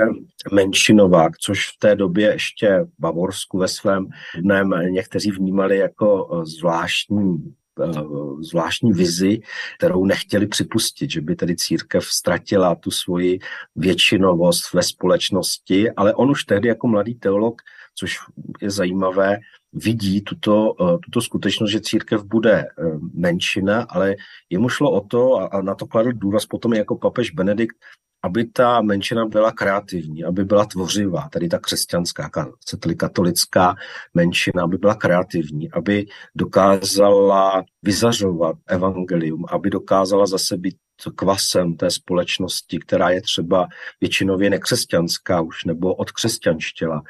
menšinová, 0.52 1.30
což 1.40 1.70
v 1.70 1.80
té 1.80 1.96
době 1.96 2.32
ještě 2.32 2.86
Bavorsku 3.00 3.58
ve 3.58 3.68
svém 3.68 4.08
dnem 4.40 4.70
někteří 4.90 5.32
vnímali 5.32 5.78
jako 5.78 6.30
eh, 6.34 6.46
zvláštní 6.46 7.54
eh, 7.84 8.02
zvláštní 8.42 8.92
vizi, 8.94 9.42
kterou 9.78 10.06
nechtěli 10.06 10.48
připustit, 10.48 11.12
že 11.12 11.22
by 11.22 11.36
tedy 11.36 11.56
církev 11.56 12.06
ztratila 12.06 12.76
tu 12.76 12.92
svoji 12.92 13.40
většinovost 13.76 14.74
ve 14.74 14.84
společnosti, 14.84 15.92
ale 15.92 16.14
on 16.14 16.32
už 16.32 16.44
tehdy 16.44 16.68
jako 16.68 16.88
mladý 16.88 17.16
teolog, 17.16 17.62
což 17.96 18.18
je 18.62 18.72
zajímavé, 18.72 19.38
vidí 19.74 20.22
tuto, 20.22 20.76
eh, 20.82 20.98
tuto 21.06 21.22
skutečnost, 21.22 21.72
že 21.72 21.80
církev 21.82 22.24
bude 22.24 22.52
eh, 22.52 22.68
menšina, 23.14 23.82
ale 23.90 24.16
jemu 24.50 24.70
šlo 24.70 24.92
o 24.92 25.02
to, 25.02 25.54
a 25.54 25.62
na 25.62 25.76
to 25.76 25.88
kladl 25.88 26.12
důraz 26.14 26.46
potom 26.46 26.74
jako 26.74 26.96
papež 26.96 27.32
Benedikt, 27.32 27.76
aby 28.24 28.46
ta 28.46 28.82
menšina 28.82 29.26
byla 29.26 29.52
kreativní, 29.52 30.24
aby 30.24 30.46
byla 30.46 30.66
tvořivá, 30.66 31.30
tady 31.32 31.48
ta 31.48 31.60
křesťanská, 31.60 32.30
chcete 32.62 32.96
katolická 32.96 33.76
menšina, 34.14 34.64
aby 34.64 34.78
byla 34.78 34.96
kreativní, 34.96 35.72
aby 35.72 36.06
dokázala 36.36 37.64
vyzařovat 37.84 38.56
evangelium, 38.68 39.46
aby 39.50 39.70
dokázala 39.70 40.26
zase 40.26 40.58
být 40.58 40.76
kvasem 41.16 41.76
té 41.76 41.92
společnosti, 41.92 42.80
která 42.80 43.10
je 43.10 43.22
třeba 43.22 43.68
většinově 44.02 44.50
nekřesťanská 44.50 45.42
už 45.42 45.64
nebo 45.66 45.96
odkřesťanštěla. 45.96 47.02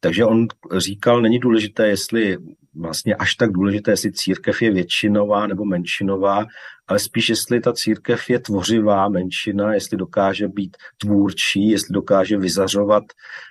Takže 0.00 0.24
on 0.24 0.46
říkal, 0.76 1.22
není 1.22 1.38
důležité, 1.38 1.88
jestli 1.88 2.38
vlastně 2.74 3.14
až 3.14 3.34
tak 3.34 3.52
důležité, 3.52 3.90
jestli 3.90 4.12
církev 4.12 4.62
je 4.62 4.70
většinová 4.70 5.46
nebo 5.46 5.64
menšinová, 5.64 6.46
ale 6.88 6.98
spíš 6.98 7.28
jestli 7.28 7.60
ta 7.60 7.72
církev 7.72 8.30
je 8.30 8.38
tvořivá 8.38 9.08
menšina, 9.08 9.74
jestli 9.74 9.96
dokáže 9.96 10.48
být 10.48 10.76
tvůrčí, 10.98 11.70
jestli 11.70 11.92
dokáže 11.92 12.38
vyzařovat 12.38 13.04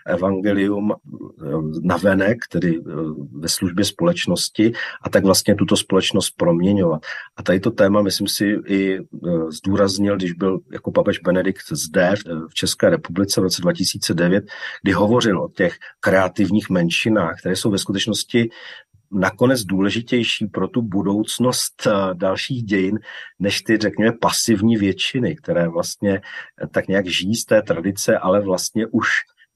evangelium 0.08 0.91
eh, 0.91 1.45
na 1.82 1.98
venek, 1.98 2.38
tedy 2.50 2.80
eh, 2.80 2.91
ve 3.39 3.50
službě 3.50 3.86
společnosti 3.86 4.74
a 5.02 5.10
tak 5.10 5.26
vlastně 5.26 5.56
tuto 5.56 5.78
společnost 5.78 6.32
proměňovat. 6.38 7.02
A 7.38 7.43
tady 7.43 7.60
to 7.60 7.71
téma, 7.71 8.02
myslím 8.02 8.28
si, 8.28 8.56
i 8.67 8.98
eh, 8.98 9.02
zdůraznil, 9.52 10.15
když 10.15 10.34
byl 10.34 10.60
jako 10.71 10.91
papež 10.91 11.19
Benedikt 11.19 11.65
zde 11.71 12.13
v 12.50 12.54
České 12.54 12.89
republice 12.89 13.41
v 13.41 13.43
roce 13.43 13.62
2009, 13.62 14.43
kdy 14.84 14.91
hovořil 14.91 15.41
o 15.41 15.50
těch 15.50 15.76
kreativních 16.00 16.69
menšinách, 16.69 17.39
které 17.39 17.56
jsou 17.56 17.71
ve 17.71 17.78
skutečnosti 17.78 18.50
nakonec 19.12 19.63
důležitější 19.63 20.48
pro 20.48 20.68
tu 20.68 20.82
budoucnost 20.82 21.88
eh, 21.88 21.91
dalších 22.13 22.63
dějin, 22.63 23.00
než 23.39 23.62
ty, 23.62 23.78
řekněme, 23.78 24.12
pasivní 24.22 24.78
většiny, 24.78 25.36
které 25.36 25.68
vlastně 25.68 26.13
eh, 26.13 26.68
tak 26.68 26.88
nějak 26.88 27.08
žijí 27.08 27.36
z 27.36 27.46
té 27.46 27.62
tradice, 27.62 28.18
ale 28.18 28.41
vlastně 28.41 28.88
už 28.88 29.08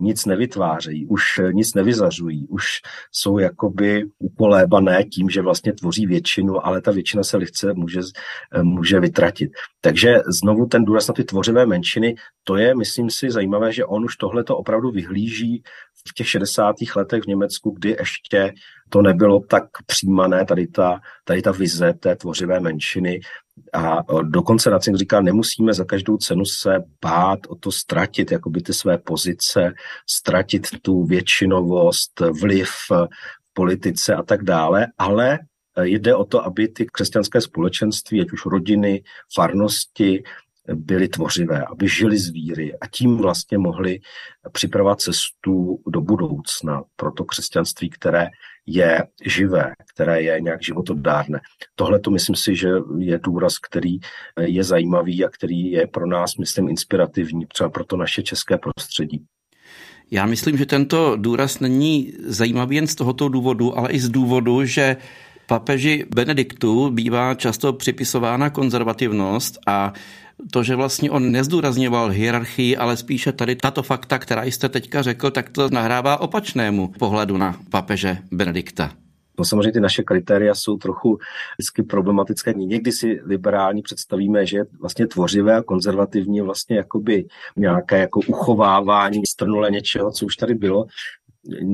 nic 0.01 0.25
nevytvářejí, 0.25 1.05
už 1.05 1.39
eh, 1.39 1.53
nic 1.53 1.73
nevyzařují, 1.73 2.47
už 2.47 2.65
jsou 3.11 3.37
jakoby 3.37 4.03
upolébané 4.19 5.03
tím, 5.03 5.29
že 5.29 5.41
vlastně 5.41 5.73
tvoří 5.73 6.05
většinu, 6.05 6.65
ale 6.65 6.81
ta 6.81 6.91
většina 6.91 7.23
se 7.23 7.37
lehce 7.37 7.73
může, 7.73 7.99
může 8.61 8.99
vytratit. 8.99 9.51
Takže 9.81 10.19
znovu 10.27 10.65
ten 10.65 10.85
důraz 10.85 11.07
na 11.07 11.13
ty 11.13 11.23
tvořivé 11.23 11.65
menšiny, 11.65 12.15
to 12.43 12.55
je, 12.55 12.75
myslím 12.75 13.09
si, 13.09 13.31
zajímavé, 13.31 13.73
že 13.73 13.85
on 13.85 14.05
už 14.05 14.15
tohle 14.15 14.43
to 14.43 14.57
opravdu 14.57 14.91
vyhlíží 14.91 15.63
v 16.07 16.13
těch 16.13 16.29
60. 16.29 16.75
letech 16.95 17.23
v 17.23 17.27
Německu, 17.27 17.71
kdy 17.71 17.95
ještě 17.99 18.53
to 18.89 19.01
nebylo 19.01 19.39
tak 19.39 19.63
přijímané, 19.85 20.45
tady 20.45 20.67
ta, 20.67 20.99
tady 21.23 21.41
ta 21.41 21.51
vize 21.51 21.93
té 21.93 22.15
tvořivé 22.15 22.59
menšiny. 22.59 23.19
A 23.73 23.97
dokonce 24.21 24.69
Nacink 24.69 24.97
říká, 24.97 25.21
nemusíme 25.21 25.73
za 25.73 25.85
každou 25.85 26.17
cenu 26.17 26.45
se 26.45 26.83
bát 27.01 27.39
o 27.47 27.55
to 27.55 27.71
ztratit 27.71 28.31
jakoby 28.31 28.61
ty 28.61 28.73
své 28.73 28.97
pozice, 28.97 29.73
ztratit 30.09 30.67
tu 30.81 31.03
většinovost, 31.05 32.19
vliv 32.41 32.69
v 32.89 33.07
politice 33.53 34.15
a 34.15 34.23
tak 34.23 34.43
dále, 34.43 34.87
ale 34.97 35.39
jde 35.83 36.15
o 36.15 36.25
to, 36.25 36.45
aby 36.45 36.67
ty 36.67 36.85
křesťanské 36.85 37.41
společenství, 37.41 38.21
ať 38.21 38.31
už 38.31 38.45
rodiny, 38.45 39.03
farnosti, 39.35 40.23
byly 40.73 41.07
tvořivé, 41.07 41.65
aby 41.65 41.87
žili 41.87 42.17
z 42.17 42.29
víry 42.29 42.73
a 42.81 42.87
tím 42.87 43.17
vlastně 43.17 43.57
mohli 43.57 43.99
připravovat 44.51 45.01
cestu 45.01 45.81
do 45.87 46.01
budoucna 46.01 46.83
pro 46.95 47.11
to 47.11 47.25
křesťanství, 47.25 47.89
které 47.89 48.27
je 48.65 49.03
živé, 49.25 49.71
které 49.93 50.21
je 50.21 50.41
nějak 50.41 50.63
životodárné. 50.63 51.39
Tohle 51.75 51.99
to 51.99 52.11
myslím 52.11 52.35
si, 52.35 52.55
že 52.55 52.69
je 52.97 53.19
důraz, 53.23 53.59
který 53.59 53.97
je 54.39 54.63
zajímavý 54.63 55.25
a 55.25 55.29
který 55.29 55.71
je 55.71 55.87
pro 55.87 56.07
nás, 56.07 56.35
myslím, 56.35 56.69
inspirativní, 56.69 57.45
třeba 57.45 57.69
pro 57.69 57.85
to 57.85 57.97
naše 57.97 58.23
české 58.23 58.57
prostředí. 58.57 59.25
Já 60.11 60.25
myslím, 60.25 60.57
že 60.57 60.65
tento 60.65 61.15
důraz 61.15 61.59
není 61.59 62.13
zajímavý 62.25 62.75
jen 62.75 62.87
z 62.87 62.95
tohoto 62.95 63.29
důvodu, 63.29 63.77
ale 63.77 63.91
i 63.91 63.99
z 63.99 64.09
důvodu, 64.09 64.65
že 64.65 64.97
papeži 65.47 66.05
Benediktu 66.15 66.89
bývá 66.89 67.35
často 67.35 67.73
připisována 67.73 68.49
konzervativnost 68.49 69.57
a 69.67 69.93
to, 70.51 70.63
že 70.63 70.75
vlastně 70.75 71.11
on 71.11 71.31
nezdůrazňoval 71.31 72.09
hierarchii, 72.09 72.77
ale 72.77 72.97
spíše 72.97 73.31
tady 73.31 73.55
tato 73.55 73.83
fakta, 73.83 74.19
která 74.19 74.43
jste 74.43 74.69
teďka 74.69 75.01
řekl, 75.01 75.31
tak 75.31 75.49
to 75.49 75.69
nahrává 75.69 76.21
opačnému 76.21 76.87
pohledu 76.87 77.37
na 77.37 77.55
papeže 77.69 78.17
Benedikta. 78.31 78.91
No 79.39 79.45
samozřejmě 79.45 79.71
ty 79.71 79.79
naše 79.79 80.03
kritéria 80.03 80.55
jsou 80.55 80.77
trochu 80.77 81.17
vždycky 81.57 81.83
problematické. 81.83 82.53
Někdy 82.53 82.91
si 82.91 83.21
liberální 83.23 83.81
představíme, 83.81 84.45
že 84.45 84.59
vlastně 84.81 85.07
tvořivé 85.07 85.55
a 85.55 85.63
konzervativní 85.63 86.41
vlastně 86.41 86.77
jakoby 86.77 87.25
nějaké 87.55 87.99
jako 87.99 88.19
uchovávání 88.27 89.21
strnule 89.29 89.71
něčeho, 89.71 90.11
co 90.11 90.25
už 90.25 90.35
tady 90.35 90.55
bylo. 90.55 90.85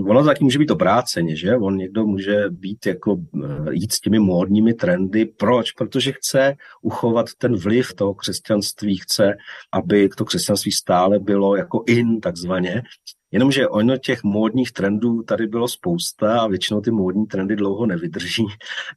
Ono 0.09 0.23
taky 0.23 0.43
může 0.43 0.59
být 0.59 0.71
obráceně, 0.71 1.35
že? 1.35 1.55
On 1.55 1.77
někdo 1.77 2.05
může 2.05 2.49
být 2.49 2.85
jako 2.85 3.17
eh, 3.43 3.47
jít 3.71 3.91
s 3.91 3.99
těmi 3.99 4.19
módními 4.19 4.73
trendy. 4.73 5.25
Proč? 5.25 5.71
Protože 5.71 6.11
chce 6.11 6.55
uchovat 6.81 7.25
ten 7.37 7.55
vliv 7.55 7.93
toho 7.93 8.13
křesťanství, 8.13 8.97
chce, 8.97 9.33
aby 9.71 10.09
to 10.09 10.25
křesťanství 10.25 10.71
stále 10.71 11.19
bylo 11.19 11.55
jako 11.55 11.83
in, 11.87 12.21
takzvaně. 12.21 12.83
Jenomže 13.31 13.67
ono 13.67 13.97
těch 13.97 14.23
módních 14.23 14.71
trendů 14.71 15.23
tady 15.23 15.47
bylo 15.47 15.67
spousta 15.67 16.39
a 16.39 16.47
většinou 16.47 16.81
ty 16.81 16.91
módní 16.91 17.25
trendy 17.25 17.55
dlouho 17.55 17.85
nevydrží 17.85 18.45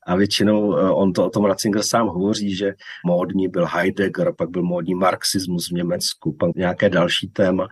a 0.06 0.16
většinou 0.16 0.76
eh, 0.76 0.90
on 0.90 1.12
to 1.12 1.26
o 1.26 1.30
tom 1.30 1.44
Ratzinger 1.44 1.82
sám 1.82 2.08
hovoří, 2.08 2.56
že 2.56 2.74
módní 3.06 3.48
byl 3.48 3.66
Heidegger, 3.66 4.34
pak 4.38 4.50
byl 4.50 4.62
módní 4.62 4.94
marxismus 4.94 5.68
v 5.68 5.74
Německu, 5.74 6.32
pak 6.32 6.54
nějaké 6.54 6.90
další 6.90 7.28
téma, 7.28 7.68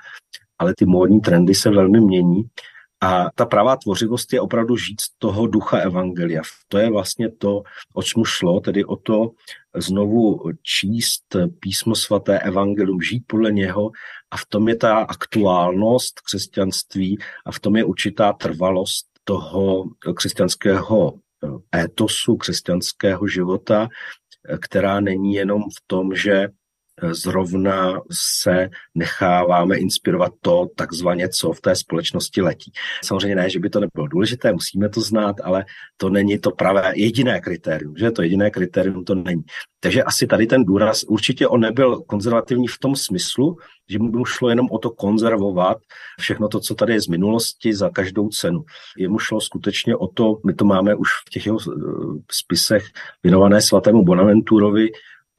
ale 0.59 0.75
ty 0.79 0.87
módní 0.87 1.21
trendy 1.21 1.55
se 1.55 1.71
velmi 1.71 2.01
mění 2.01 2.43
a 3.07 3.31
ta 3.35 3.47
pravá 3.47 3.77
tvořivost 3.77 4.33
je 4.33 4.40
opravdu 4.40 4.77
žít 4.77 5.01
z 5.01 5.19
toho 5.19 5.47
ducha 5.47 5.79
evangelia. 5.79 6.42
To 6.69 6.79
je 6.79 6.90
vlastně 6.90 7.31
to, 7.31 7.62
o 7.95 8.03
čemu 8.03 8.25
šlo, 8.25 8.61
tedy 8.61 8.85
o 8.85 8.97
to 8.97 9.31
znovu 9.77 10.40
číst 10.62 11.37
písmo 11.61 11.95
svaté 11.95 12.38
evangelium, 12.38 13.03
žít 13.03 13.25
podle 13.27 13.53
něho 13.53 13.90
a 14.31 14.37
v 14.37 14.47
tom 14.49 14.69
je 14.69 14.77
ta 14.77 14.99
aktuálnost 14.99 16.21
křesťanství 16.21 17.19
a 17.47 17.53
v 17.53 17.61
tom 17.61 17.77
je 17.77 17.85
určitá 17.85 18.33
trvalost 18.33 19.07
toho 19.25 19.85
křesťanského 20.16 21.14
étosu, 21.77 22.37
křesťanského 22.37 23.29
života, 23.29 23.88
která 24.61 25.01
není 25.01 25.35
jenom 25.35 25.62
v 25.62 25.83
tom, 25.87 26.14
že 26.14 26.49
zrovna 27.11 28.01
se 28.13 28.69
necháváme 28.95 29.77
inspirovat 29.77 30.33
to 30.41 30.67
takzvaně, 30.77 31.29
co 31.29 31.53
v 31.53 31.61
té 31.61 31.77
společnosti 31.77 32.43
letí. 32.43 32.73
Samozřejmě 33.05 33.37
ne, 33.37 33.51
že 33.51 33.59
by 33.59 33.71
to 33.71 33.81
nebylo 33.81 34.07
důležité, 34.07 34.53
musíme 34.53 34.89
to 34.89 35.01
znát, 35.01 35.37
ale 35.45 35.65
to 35.97 36.11
není 36.11 36.39
to 36.39 36.51
pravé 36.51 36.93
jediné 36.97 37.41
kritérium, 37.41 37.95
že 37.97 38.11
to 38.11 38.23
jediné 38.23 38.51
kritérium 38.51 39.05
to 39.05 39.15
není. 39.15 39.45
Takže 39.81 40.03
asi 40.03 40.27
tady 40.27 40.47
ten 40.47 40.65
důraz, 40.65 41.05
určitě 41.05 41.49
on 41.49 41.61
nebyl 41.61 42.01
konzervativní 42.01 42.67
v 42.67 42.79
tom 42.79 42.97
smyslu, 42.97 43.57
že 43.89 43.99
mu 43.99 44.25
šlo 44.25 44.49
jenom 44.49 44.69
o 44.71 44.79
to 44.79 44.91
konzervovat 44.91 45.79
všechno 46.21 46.49
to, 46.49 46.61
co 46.61 46.75
tady 46.75 46.93
je 46.93 47.01
z 47.01 47.07
minulosti 47.07 47.75
za 47.75 47.91
každou 47.91 48.29
cenu. 48.29 48.65
Jemu 48.99 49.19
šlo 49.19 49.41
skutečně 49.41 49.97
o 49.97 50.09
to, 50.09 50.41
my 50.47 50.55
to 50.55 50.65
máme 50.65 50.95
už 50.95 51.09
v 51.27 51.31
těch 51.31 51.47
jeho 51.47 51.59
eh, 51.61 51.73
spisech 52.33 52.85
věnované 53.23 53.63
svatému 53.63 54.05
Bonaventurovi, 54.05 54.89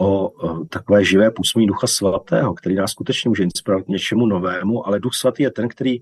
o 0.02 0.32
takové 0.70 1.04
živé 1.04 1.32
působení 1.32 1.68
Ducha 1.68 1.88
Svatého, 1.88 2.54
který 2.54 2.76
nás 2.76 2.92
skutečně 2.92 3.30
může 3.30 3.44
inspirovat 3.44 3.88
něčemu 3.88 4.26
novému, 4.26 4.88
ale 4.88 5.00
Duch 5.00 5.14
Svatý 5.14 5.44
je 5.44 5.52
ten, 5.52 5.68
který 5.68 6.00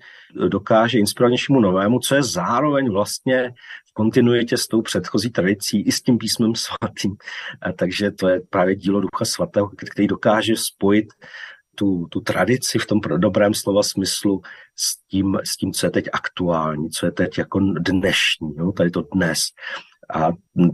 dokáže 0.47 0.99
inspirovat 0.99 1.31
něčemu 1.31 1.59
novému, 1.59 1.99
co 1.99 2.15
je 2.15 2.23
zároveň 2.23 2.91
vlastně 2.91 3.53
v 3.89 3.93
kontinuitě 3.93 4.57
s 4.57 4.67
tou 4.67 4.81
předchozí 4.81 5.29
tradicí 5.29 5.81
i 5.81 5.91
s 5.91 6.01
tím 6.01 6.17
písmem 6.17 6.53
svatým. 6.55 7.15
Takže 7.75 8.11
to 8.11 8.27
je 8.27 8.41
právě 8.49 8.75
dílo 8.75 9.01
Ducha 9.01 9.25
Svatého, 9.25 9.69
který 9.91 10.07
dokáže 10.07 10.53
spojit 10.57 11.05
tu, 11.75 12.07
tu 12.09 12.21
tradici 12.21 12.79
v 12.79 12.85
tom 12.85 12.99
dobrém 13.17 13.53
slova 13.53 13.83
smyslu 13.83 14.41
s 14.75 15.07
tím, 15.07 15.37
s 15.43 15.57
tím, 15.57 15.73
co 15.73 15.85
je 15.85 15.89
teď 15.89 16.05
aktuální, 16.13 16.89
co 16.89 17.05
je 17.05 17.11
teď 17.11 17.37
jako 17.37 17.59
dnešní, 17.59 18.55
jo? 18.57 18.71
tady 18.71 18.91
to 18.91 19.01
dnes. 19.13 19.39
A 20.13 20.29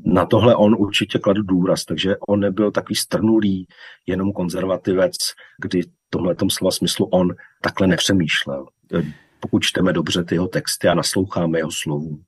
na 0.06 0.26
tohle 0.26 0.56
on 0.56 0.76
určitě 0.80 1.20
kladl 1.20 1.44
důraz, 1.44 1.86
takže 1.86 2.16
on 2.28 2.40
nebyl 2.40 2.72
takový 2.72 2.96
strnulý, 2.96 3.68
jenom 4.08 4.32
konzervativec, 4.32 5.16
kdy 5.62 5.82
tomhle 6.10 6.36
slova 6.50 6.72
smyslu 6.72 7.06
on 7.06 7.36
takhle 7.62 7.88
nepřemýšlel. 7.88 8.66
Pokud 9.40 9.64
čteme 9.64 9.94
dobře 9.94 10.24
ty 10.24 10.36
jeho 10.36 10.48
texty 10.48 10.88
a 10.88 10.94
nasloucháme 10.94 11.60
jeho 11.60 11.70
slovům. 11.72 12.24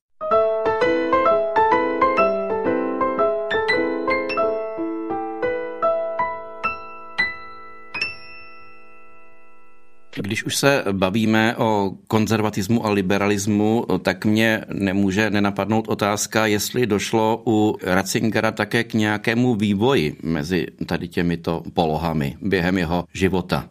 Když 10.15 10.43
už 10.43 10.56
se 10.56 10.84
bavíme 10.91 11.56
o 11.58 11.91
konzervatismu 12.08 12.86
a 12.86 12.89
liberalismu, 12.89 13.86
tak 14.02 14.26
mě 14.26 14.65
nemůže 14.73 15.30
nenapadnout 15.30 15.88
otázka, 15.88 16.45
jestli 16.45 16.86
došlo 16.88 17.43
u 17.47 17.78
Ratzingera 17.84 18.52
také 18.52 18.84
k 18.84 18.93
nějakému 18.93 19.56
vývoji 19.56 20.17
mezi 20.23 20.67
tady 20.86 21.08
těmito 21.08 21.63
polohami 21.73 22.38
během 22.41 22.78
jeho 22.78 23.04
života. 23.13 23.69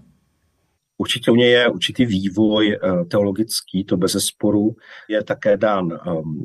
Určitě 0.99 1.31
u 1.31 1.35
něj 1.35 1.51
je 1.51 1.69
určitý 1.69 2.07
vývoj 2.07 2.73
eh, 2.73 3.05
teologický, 3.05 3.85
to 3.85 3.97
bez 3.97 4.13
sporu 4.19 4.77
je 5.09 5.25
také 5.25 5.57
dán 5.57 5.93
ehm, 5.93 6.45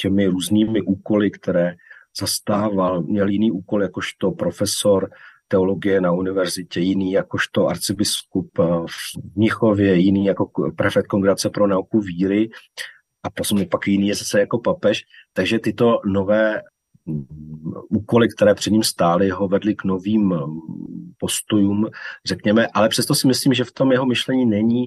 těmi 0.00 0.26
různými 0.26 0.82
úkoly, 0.82 1.30
které 1.30 1.74
zastával. 2.20 3.02
Měl 3.02 3.28
jiný 3.28 3.50
úkol 3.50 3.82
jakožto 3.82 4.30
profesor 4.30 5.10
teologie 5.48 6.00
na 6.00 6.12
univerzitě, 6.12 6.80
jiný 6.80 7.12
jakožto 7.12 7.66
arcibiskup 7.66 8.58
eh, 8.58 8.64
v 8.86 9.36
Mnichově, 9.36 9.94
jiný 9.94 10.26
jako 10.26 10.50
prefekt 10.76 11.06
kongregace 11.06 11.50
pro 11.50 11.66
nauku 11.66 12.00
víry 12.00 12.50
a 13.22 13.30
potom 13.30 13.66
pak 13.66 13.88
jiný 13.88 14.08
je 14.08 14.14
zase 14.14 14.40
jako 14.40 14.58
papež. 14.58 15.02
Takže 15.32 15.58
tyto 15.58 16.00
nové 16.06 16.62
úkoly, 17.88 18.28
které 18.28 18.54
před 18.54 18.70
ním 18.70 18.82
stály, 18.82 19.30
ho 19.30 19.48
vedly 19.48 19.74
k 19.74 19.84
novým 19.84 20.32
um, 20.32 21.14
postojům, 21.18 21.86
řekněme, 22.26 22.66
ale 22.74 22.88
přesto 22.88 23.14
si 23.14 23.26
myslím, 23.26 23.54
že 23.54 23.64
v 23.64 23.72
tom 23.72 23.92
jeho 23.92 24.06
myšlení 24.06 24.46
není 24.46 24.84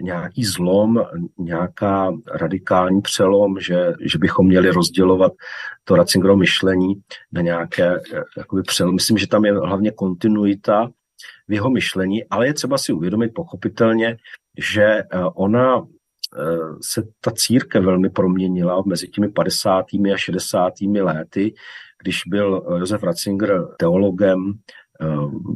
nějaký 0.00 0.44
zlom, 0.44 1.04
nějaká 1.38 2.12
radikální 2.34 3.00
přelom, 3.00 3.60
že, 3.60 3.92
že 4.00 4.18
bychom 4.18 4.46
měli 4.46 4.70
rozdělovat 4.70 5.32
to 5.84 5.96
Ratzingerovo 5.96 6.38
myšlení 6.38 6.94
na 7.32 7.40
nějaké 7.40 7.96
eh, 7.96 8.22
jakoby 8.36 8.62
přelom. 8.62 8.94
Myslím, 8.94 9.18
že 9.18 9.26
tam 9.26 9.44
je 9.44 9.52
hlavně 9.52 9.90
kontinuita 9.90 10.90
v 11.48 11.52
jeho 11.52 11.70
myšlení, 11.70 12.24
ale 12.24 12.46
je 12.46 12.54
třeba 12.54 12.78
si 12.78 12.92
uvědomit 12.92 13.30
pochopitelně, 13.34 14.16
že 14.58 14.84
eh, 14.84 15.06
ona 15.34 15.82
Eh, 16.38 16.76
se 16.82 17.02
ta 17.20 17.30
církev 17.30 17.84
velmi 17.84 18.10
proměnila 18.10 18.82
mezi 18.86 19.08
těmi 19.08 19.28
50. 19.28 19.84
a 20.14 20.16
60. 20.16 20.72
lety, 21.00 21.54
když 22.02 22.22
byl 22.26 22.62
eh, 22.66 22.78
Josef 22.78 23.02
Ratzinger 23.02 23.64
teologem 23.78 24.52
eh, 24.52 24.52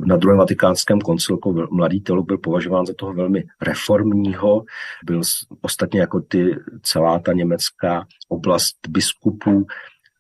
na 0.06 0.16
druhém 0.16 0.38
vatikánském 0.38 1.00
koncilu 1.00 1.38
jako 1.38 1.66
mladý 1.70 2.00
teolog 2.00 2.26
byl 2.26 2.38
považován 2.38 2.86
za 2.86 2.94
toho 2.96 3.12
velmi 3.12 3.44
reformního, 3.62 4.64
byl 5.04 5.20
ostatně 5.60 6.00
jako 6.00 6.20
ty 6.20 6.56
celá 6.82 7.18
ta 7.18 7.32
německá 7.32 8.06
oblast 8.28 8.76
biskupů 8.88 9.66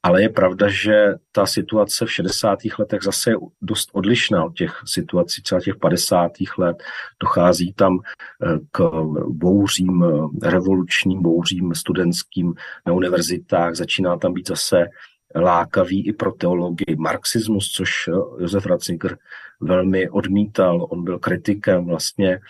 ale 0.02 0.22
je 0.22 0.28
pravda, 0.28 0.68
že 0.68 1.14
ta 1.32 1.46
situace 1.46 2.06
v 2.06 2.12
60. 2.12 2.58
letech 2.78 3.02
zase 3.02 3.30
je 3.30 3.36
dost 3.62 3.90
odlišná 3.92 4.44
od 4.44 4.56
těch 4.56 4.72
situací 4.84 5.42
třeba 5.42 5.60
těch 5.60 5.76
50. 5.76 6.32
let. 6.58 6.82
Dochází 7.22 7.72
tam 7.72 7.98
eh, 7.98 8.58
k 8.70 8.90
bouřím, 9.28 10.04
eh, 10.04 10.50
revolučním 10.50 11.22
bouřím 11.22 11.74
studentským 11.74 12.54
na 12.86 12.92
univerzitách, 12.92 13.74
začíná 13.74 14.16
tam 14.16 14.32
být 14.32 14.48
zase 14.48 14.86
lákavý 15.34 16.08
i 16.08 16.12
pro 16.12 16.32
teologii 16.32 16.96
marxismus, 16.96 17.72
což 17.72 18.08
eh, 18.08 18.42
Josef 18.42 18.66
Ratzinger 18.66 19.18
velmi 19.60 20.10
odmítal. 20.10 20.86
On 20.90 21.04
byl 21.04 21.18
kritikem 21.18 21.84
vlastně 21.84 22.40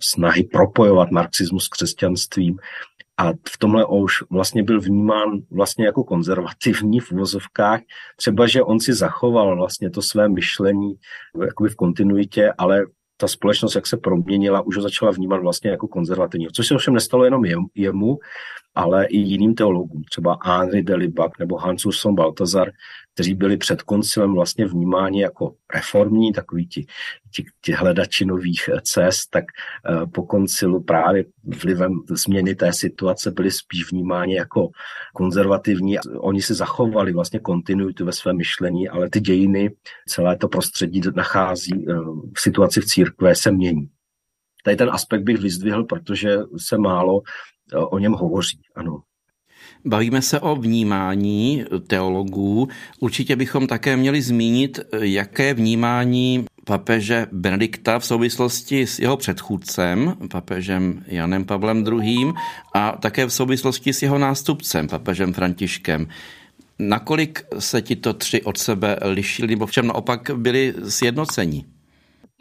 snahy 0.00 0.42
propojovat 0.42 1.10
marxismus 1.10 1.64
s 1.64 1.68
křesťanstvím 1.68 2.58
a 3.16 3.32
v 3.32 3.58
tomhle 3.58 3.86
už 3.86 4.12
vlastně 4.30 4.62
byl 4.62 4.80
vnímán 4.80 5.30
vlastně 5.50 5.86
jako 5.86 6.04
konzervativní 6.04 7.00
v 7.00 7.12
uvozovkách. 7.12 7.80
Třeba, 8.16 8.46
že 8.46 8.62
on 8.62 8.80
si 8.80 8.92
zachoval 8.92 9.56
vlastně 9.56 9.90
to 9.90 10.02
své 10.02 10.28
myšlení 10.28 10.94
jakoby 11.44 11.68
v 11.68 11.76
kontinuitě, 11.76 12.52
ale 12.58 12.86
ta 13.16 13.28
společnost, 13.28 13.74
jak 13.74 13.86
se 13.86 13.96
proměnila, 13.96 14.60
už 14.60 14.76
ho 14.76 14.82
začala 14.82 15.10
vnímat 15.10 15.40
vlastně 15.40 15.70
jako 15.70 15.88
konzervativní. 15.88 16.48
Což 16.52 16.66
se 16.66 16.74
ovšem 16.74 16.94
nestalo 16.94 17.24
jenom 17.24 17.44
jemu, 17.74 18.18
ale 18.80 19.06
i 19.06 19.16
jiným 19.16 19.54
teologům, 19.54 20.02
třeba 20.04 20.38
Henri 20.42 20.82
Delibak 20.82 21.38
nebo 21.38 21.56
Hans 21.56 21.86
Urson 21.86 22.14
Baltazar, 22.14 22.70
kteří 23.14 23.34
byli 23.34 23.56
před 23.56 23.82
koncilem 23.82 24.34
vlastně 24.34 24.66
vnímáni 24.66 25.22
jako 25.22 25.54
reformní, 25.74 26.32
takový 26.32 26.66
ti, 26.66 26.86
ti, 27.34 27.44
ti 27.64 27.72
hledači 27.72 28.24
nových 28.24 28.70
cest, 28.82 29.30
tak 29.30 29.44
eh, 29.44 30.06
po 30.06 30.22
koncilu 30.22 30.82
právě 30.82 31.24
vlivem 31.44 31.92
změny 32.10 32.54
té 32.54 32.72
situace 32.72 33.30
byli 33.30 33.50
spíš 33.50 33.92
vnímáni 33.92 34.34
jako 34.34 34.70
konzervativní. 35.14 35.98
Oni 36.18 36.42
si 36.42 36.54
zachovali 36.54 37.12
vlastně 37.12 37.38
kontinuitu 37.38 38.04
ve 38.04 38.12
svém 38.12 38.36
myšlení, 38.36 38.88
ale 38.88 39.10
ty 39.10 39.20
dějiny, 39.20 39.70
celé 40.08 40.36
to 40.36 40.48
prostředí 40.48 41.00
nachází 41.14 41.86
eh, 41.88 41.94
v 42.36 42.40
situaci 42.40 42.80
v 42.80 42.86
církve 42.86 43.34
se 43.34 43.52
mění. 43.52 43.88
Tady 44.64 44.76
ten 44.76 44.90
aspekt 44.90 45.22
bych 45.22 45.38
vyzdvihl, 45.38 45.84
protože 45.84 46.38
se 46.56 46.78
málo 46.78 47.22
eh, 47.72 47.76
o 47.76 47.98
něm 47.98 48.12
hovoří, 48.12 48.60
ano. 48.76 49.02
Bavíme 49.84 50.22
se 50.22 50.40
o 50.40 50.56
vnímání 50.56 51.64
teologů. 51.86 52.68
Určitě 53.00 53.36
bychom 53.36 53.66
také 53.66 53.96
měli 53.96 54.22
zmínit, 54.22 54.80
jaké 55.00 55.54
vnímání 55.54 56.44
papeže 56.64 57.26
Benedikta 57.32 57.98
v 57.98 58.06
souvislosti 58.06 58.86
s 58.86 58.98
jeho 58.98 59.16
předchůdcem, 59.16 60.16
papežem 60.30 61.04
Janem 61.06 61.44
Pavlem 61.44 61.84
II. 61.86 62.32
a 62.74 62.92
také 62.92 63.26
v 63.26 63.32
souvislosti 63.32 63.92
s 63.92 64.02
jeho 64.02 64.18
nástupcem, 64.18 64.88
papežem 64.88 65.32
Františkem. 65.32 66.08
Nakolik 66.78 67.42
se 67.58 67.82
tito 67.82 68.12
tři 68.12 68.42
od 68.42 68.58
sebe 68.58 68.98
lišili, 69.02 69.48
nebo 69.48 69.66
v 69.66 69.72
čem 69.72 69.86
naopak 69.86 70.30
byli 70.34 70.74
sjednoceni? 70.88 71.64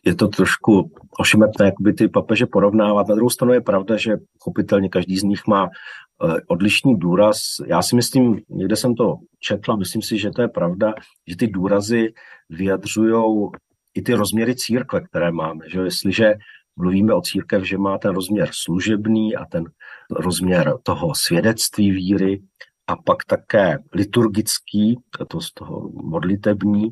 Je 0.05 0.15
to 0.15 0.27
trošku 0.27 0.91
ošemetné, 1.19 1.65
jak 1.65 1.73
by 1.79 1.93
ty 1.93 2.07
papeže 2.07 2.45
porovnávat. 2.45 3.07
Na 3.07 3.15
druhou 3.15 3.29
stranu 3.29 3.53
je 3.53 3.62
pravda, 3.62 3.97
že 3.97 4.17
pochopitelně 4.39 4.89
každý 4.89 5.17
z 5.17 5.23
nich 5.23 5.47
má 5.47 5.69
eh, 5.69 6.41
odlišný 6.47 6.99
důraz. 6.99 7.38
Já 7.67 7.81
si 7.81 7.95
myslím, 7.95 8.41
někde 8.49 8.75
jsem 8.75 8.95
to 8.95 9.15
četla, 9.39 9.75
myslím 9.75 10.01
si, 10.01 10.17
že 10.17 10.29
to 10.29 10.41
je 10.41 10.47
pravda, 10.47 10.93
že 11.27 11.38
ty 11.38 11.47
důrazy 11.47 12.13
vyjadřují 12.49 13.49
i 13.93 14.01
ty 14.01 14.13
rozměry 14.13 14.55
církve, 14.55 15.01
které 15.01 15.31
máme. 15.31 15.65
Že 15.69 15.79
jestliže 15.79 16.33
mluvíme 16.75 17.13
o 17.13 17.21
církev, 17.21 17.63
že 17.63 17.77
má 17.77 17.97
ten 17.97 18.12
rozměr 18.12 18.49
služebný 18.51 19.35
a 19.35 19.45
ten 19.45 19.63
rozměr 20.09 20.73
toho 20.83 21.15
svědectví 21.15 21.91
víry 21.91 22.41
a 22.88 22.95
pak 22.95 23.25
také 23.25 23.79
liturgický, 23.93 24.99
to 25.27 25.41
z 25.41 25.53
toho 25.53 25.89
modlitební, 25.93 26.91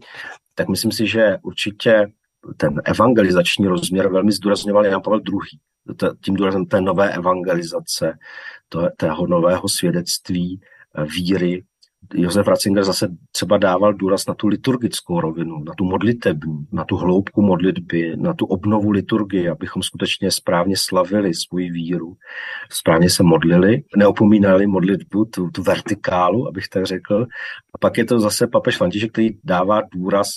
tak 0.55 0.69
myslím 0.69 0.91
si, 0.91 1.07
že 1.07 1.37
určitě 1.41 2.07
ten 2.57 2.81
evangelizační 2.85 3.67
rozměr 3.67 4.07
velmi 4.07 4.31
zdůrazňoval 4.31 4.85
Jan 4.85 5.01
Pavel 5.01 5.19
II. 5.19 5.39
Tím 6.23 6.35
důrazem 6.35 6.65
té 6.65 6.81
nové 6.81 7.13
evangelizace, 7.13 8.17
to, 8.69 8.87
tého 8.97 9.27
nového 9.27 9.69
svědectví 9.69 10.61
eh, 10.95 11.03
víry, 11.03 11.63
Josef 12.13 12.47
Ratzinger 12.47 12.83
zase 12.83 13.07
třeba 13.31 13.57
dával 13.57 13.93
důraz 13.93 14.27
na 14.27 14.33
tu 14.33 14.47
liturgickou 14.47 15.21
rovinu, 15.21 15.63
na 15.63 15.73
tu 15.73 15.85
modlitební, 15.85 16.67
na 16.71 16.83
tu 16.85 16.95
hloubku 16.95 17.41
modlitby, 17.41 18.17
na 18.17 18.33
tu 18.33 18.45
obnovu 18.45 18.91
liturgie, 18.91 19.51
abychom 19.51 19.83
skutečně 19.83 20.31
správně 20.31 20.75
slavili 20.77 21.33
svou 21.33 21.57
víru, 21.57 22.13
správně 22.71 23.09
se 23.09 23.23
modlili, 23.23 23.83
neopomínali 23.97 24.67
modlitbu, 24.67 25.25
tu, 25.25 25.49
tu 25.49 25.63
vertikálu, 25.63 26.47
abych 26.47 26.67
tak 26.67 26.85
řekl. 26.85 27.27
A 27.73 27.77
pak 27.77 27.97
je 27.97 28.05
to 28.05 28.19
zase 28.19 28.47
papež 28.47 28.77
František, 28.77 29.11
který 29.11 29.29
dává 29.43 29.81
důraz 29.91 30.29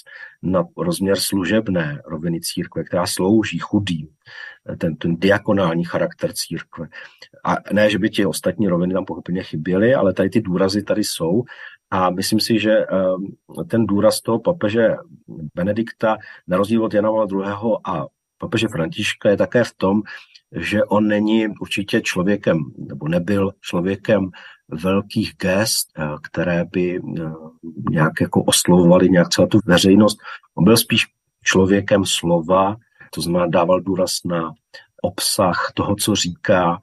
na 0.43 0.65
rozměr 0.77 1.17
služebné 1.19 2.03
roviny 2.07 2.41
církve, 2.41 2.85
která 2.85 3.07
slouží 3.07 3.59
chudým, 3.59 4.09
ten, 4.79 4.97
ten 4.97 5.17
diakonální 5.17 5.85
charakter 5.85 6.33
církve. 6.33 6.87
A 7.45 7.57
ne, 7.73 7.91
že 7.91 7.99
by 7.99 8.11
ti 8.11 8.27
ostatní 8.27 8.69
roviny 8.69 8.95
tam 8.95 9.05
pochopitelně 9.05 9.43
chyběly, 9.43 9.95
ale 9.95 10.13
tady 10.13 10.31
ty 10.31 10.41
důrazy 10.41 10.83
tady 10.83 11.05
jsou 11.05 11.43
a 11.91 12.11
myslím 12.11 12.41
si, 12.41 12.59
že 12.59 12.73
ehm, 12.73 13.27
ten 13.69 13.87
důraz 13.87 14.21
toho 14.21 14.39
papeže 14.39 14.89
Benedikta, 15.55 16.17
na 16.49 16.57
rozdíl 16.57 16.85
od 16.85 16.95
Jana 16.95 17.09
II. 17.09 17.43
a 17.85 18.07
papeže 18.39 18.69
Františka, 18.69 19.31
je 19.31 19.37
také 19.37 19.65
v 19.65 19.75
tom, 19.77 20.03
že 20.57 20.85
on 20.85 21.09
není 21.09 21.49
určitě 21.61 22.01
člověkem, 22.01 22.59
nebo 22.79 23.09
nebyl 23.09 23.53
člověkem 23.61 24.31
velkých 24.69 25.33
gest, 25.37 25.89
eh, 25.99 26.05
které 26.23 26.65
by 26.73 26.97
eh, 26.97 27.23
nějak 27.91 28.13
jako 28.21 28.43
oslovovaly 28.43 29.09
nějak 29.09 29.29
celou 29.29 29.47
tu 29.49 29.59
veřejnost. 29.67 30.19
On 30.55 30.65
byl 30.65 30.77
spíš 30.77 31.07
člověkem 31.45 32.05
slova, 32.05 32.77
to 33.11 33.21
znamená 33.21 33.47
dával 33.47 33.81
důraz 33.81 34.11
na 34.25 34.53
obsah 35.03 35.73
toho, 35.75 35.97
co 35.97 36.15
říká, 36.15 36.81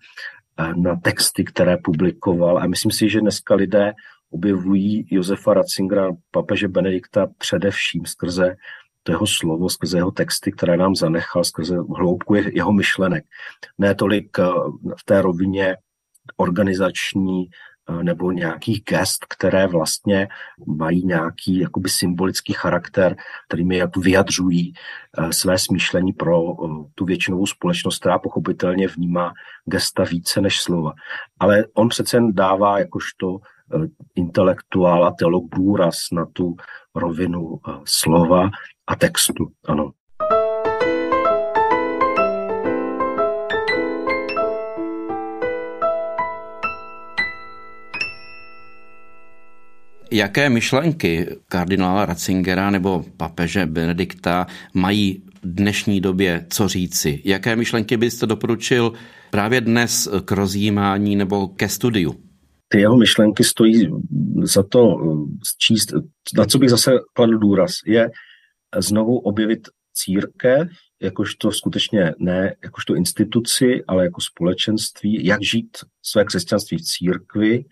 eh, 0.60 0.74
na 0.76 0.96
texty, 0.96 1.44
které 1.44 1.78
publikoval. 1.78 2.58
A 2.58 2.68
myslím 2.68 2.92
si, 2.92 3.10
že 3.10 3.22
dneska 3.22 3.56
lidé 3.56 3.94
objevují 4.30 5.08
Josefa 5.12 5.54
Ratzingera, 5.54 6.12
papeže 6.32 6.68
Benedikta 6.68 7.28
především 7.38 8.06
skrze 8.06 8.56
to 9.04 9.12
jeho 9.12 9.28
slovo, 9.28 9.70
skrze 9.70 9.98
jeho 9.98 10.12
texty, 10.12 10.52
které 10.52 10.78
nám 10.78 10.96
zanechal, 10.96 11.44
skrze 11.44 11.76
hloubku 11.76 12.36
jeho 12.36 12.74
myšlenek. 12.74 13.26
Ne 13.78 13.96
tolik 13.96 14.38
v 14.98 15.04
té 15.06 15.22
rovině 15.22 15.78
organizační 16.38 17.50
Eh, 17.50 17.77
nebo 18.04 18.32
nějakých 18.32 18.84
gest, 18.84 19.26
které 19.26 19.68
vlastně 19.68 20.28
mají 20.66 21.06
nějaký 21.06 21.60
jakoby 21.60 21.90
symbolický 21.90 22.54
charakter, 22.54 23.16
kterými 23.48 23.78
jako 23.78 24.00
vyjadřují 24.00 24.74
eh, 24.74 25.34
své 25.34 25.60
smýšlení 25.60 26.14
pro 26.14 26.52
eh, 26.52 26.68
tu 26.96 27.06
většinovou 27.06 27.46
společnost, 27.46 28.00
která 28.00 28.20
pochopitelně 28.20 28.88
vnímá 28.88 29.34
gesta 29.66 30.04
více 30.04 30.42
než 30.42 30.62
slova. 30.62 30.94
Ale 31.40 31.66
on 31.74 31.90
přece 31.90 32.20
dává 32.32 32.80
jakožto 32.80 33.38
intelektuál 34.16 35.06
a 35.06 35.12
teolog 35.12 35.44
důraz 35.56 35.96
na 36.12 36.26
tu 36.26 36.56
rovinu 36.96 37.60
slova 37.86 38.50
a 38.88 38.96
textu. 38.96 39.48
Ano. 39.68 39.92
Jaké 50.18 50.50
myšlenky 50.50 51.38
kardinála 51.48 52.06
Ratzingera 52.06 52.70
nebo 52.70 53.06
papeže 53.18 53.66
Benedikta 53.66 54.48
mají 54.74 55.24
v 55.44 55.54
dnešní 55.56 56.02
době 56.02 56.46
co 56.50 56.68
říci? 56.68 57.22
Jaké 57.26 57.56
myšlenky 57.56 57.98
byste 57.98 58.26
doporučil 58.26 58.94
právě 59.32 59.62
dnes 59.62 60.10
k 60.26 60.32
rozjímání 60.32 61.16
nebo 61.16 61.48
ke 61.48 61.70
studiu? 61.70 62.16
Ty 62.68 62.80
jeho 62.80 62.98
myšlenky 62.98 63.44
stojí 63.44 63.90
za 64.44 64.64
to 64.64 64.98
číst. 65.58 65.94
Na 66.38 66.46
co 66.46 66.58
bych 66.58 66.70
zase 66.70 66.92
kladl 67.14 67.38
důraz, 67.38 67.72
je 67.86 68.10
znovu 68.78 69.18
objevit 69.18 69.68
církev, 69.94 70.68
jakožto 71.02 71.52
skutečně 71.52 72.14
ne 72.20 72.56
jakožto 72.64 72.96
instituci, 72.96 73.84
ale 73.88 74.04
jako 74.04 74.22
společenství, 74.22 75.26
jak 75.26 75.44
žít 75.44 75.78
své 76.02 76.26
křesťanství 76.26 76.78
v 76.78 76.82
církvi, 76.82 77.66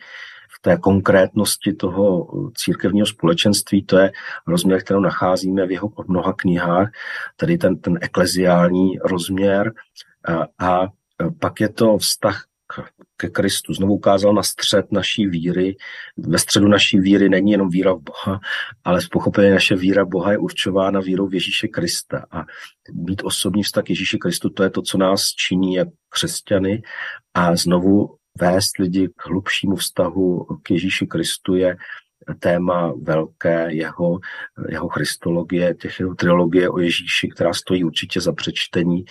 té 0.62 0.78
konkrétnosti 0.78 1.74
toho 1.74 2.28
církevního 2.56 3.08
společenství, 3.08 3.84
to 3.84 3.98
je 3.98 4.12
rozměr, 4.48 4.84
kterou 4.84 5.00
nacházíme 5.00 5.68
v 5.68 5.72
jeho 5.72 5.92
mnoha 6.08 6.34
knihách, 6.34 6.90
tedy 7.36 7.58
ten, 7.58 7.78
ten 7.78 7.98
ekleziální 8.02 8.98
rozměr 8.98 9.74
a, 10.60 10.68
a 10.68 10.88
pak 11.40 11.62
je 11.62 11.70
to 11.70 11.98
vztah 11.98 12.46
ke 13.18 13.30
Kristu. 13.30 13.74
Znovu 13.74 13.94
ukázal 13.94 14.34
na 14.34 14.44
střed 14.44 14.92
naší 14.92 15.28
víry. 15.28 15.76
Ve 16.18 16.40
středu 16.40 16.68
naší 16.68 17.00
víry 17.00 17.30
není 17.30 17.52
jenom 17.52 17.70
víra 17.70 17.94
v 17.94 18.02
Boha, 18.02 18.40
ale 18.84 19.02
z 19.02 19.08
pochopení 19.08 19.52
naše 19.52 19.76
víra 19.76 20.06
Boha 20.06 20.32
je 20.32 20.38
určována 20.38 21.00
vírou 21.00 21.28
v 21.28 21.34
Ježíše 21.34 21.68
Krista. 21.68 22.26
A 22.32 22.44
mít 22.94 23.22
osobní 23.24 23.64
vztah 23.64 23.84
k 23.84 23.90
Ježíši 23.90 24.18
Kristu, 24.18 24.50
to 24.50 24.64
je 24.64 24.70
to, 24.70 24.82
co 24.82 24.98
nás 24.98 25.22
činí 25.28 25.74
jako 25.74 25.92
křesťany. 26.10 26.82
A 27.34 27.56
znovu 27.56 28.16
vést 28.40 28.78
lidi 28.78 29.08
k 29.16 29.26
hlubšímu 29.26 29.76
vztahu 29.76 30.48
k 30.64 30.72
Ježíši 30.72 31.08
Kristu 31.08 31.56
je 31.56 31.78
téma 32.40 32.94
velké 33.02 33.74
jeho, 33.74 34.20
jeho 34.70 34.90
christologie, 34.90 35.74
těch 35.74 36.00
jeho 36.00 36.16
trilogie 36.16 36.70
o 36.70 36.80
Ježíši, 36.80 37.30
která 37.30 37.54
stojí 37.54 37.84
určitě 37.84 38.22
za 38.22 38.32
přečtení 38.34 39.06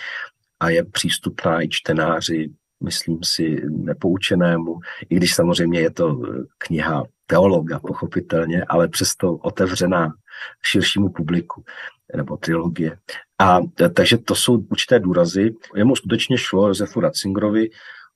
a 0.59 0.69
je 0.69 0.83
přístupná 0.83 1.63
i 1.63 1.67
čtenáři, 1.69 2.49
myslím 2.83 3.19
si, 3.23 3.61
nepoučenému, 3.69 4.79
i 5.09 5.15
když 5.15 5.33
samozřejmě 5.33 5.79
je 5.79 5.91
to 5.91 6.21
kniha 6.57 7.03
teologa, 7.27 7.79
pochopitelně, 7.79 8.63
ale 8.63 8.87
přesto 8.87 9.33
otevřená 9.33 10.13
širšímu 10.63 11.09
publiku 11.09 11.63
nebo 12.15 12.37
trilogie. 12.37 12.97
A 13.39 13.59
takže 13.93 14.17
to 14.17 14.35
jsou 14.35 14.57
určité 14.71 14.99
důrazy. 14.99 15.55
Jemu 15.75 15.95
skutečně 15.95 16.37
šlo 16.37 16.67
Josefu 16.67 16.99
Ratzingerovi 16.99 17.69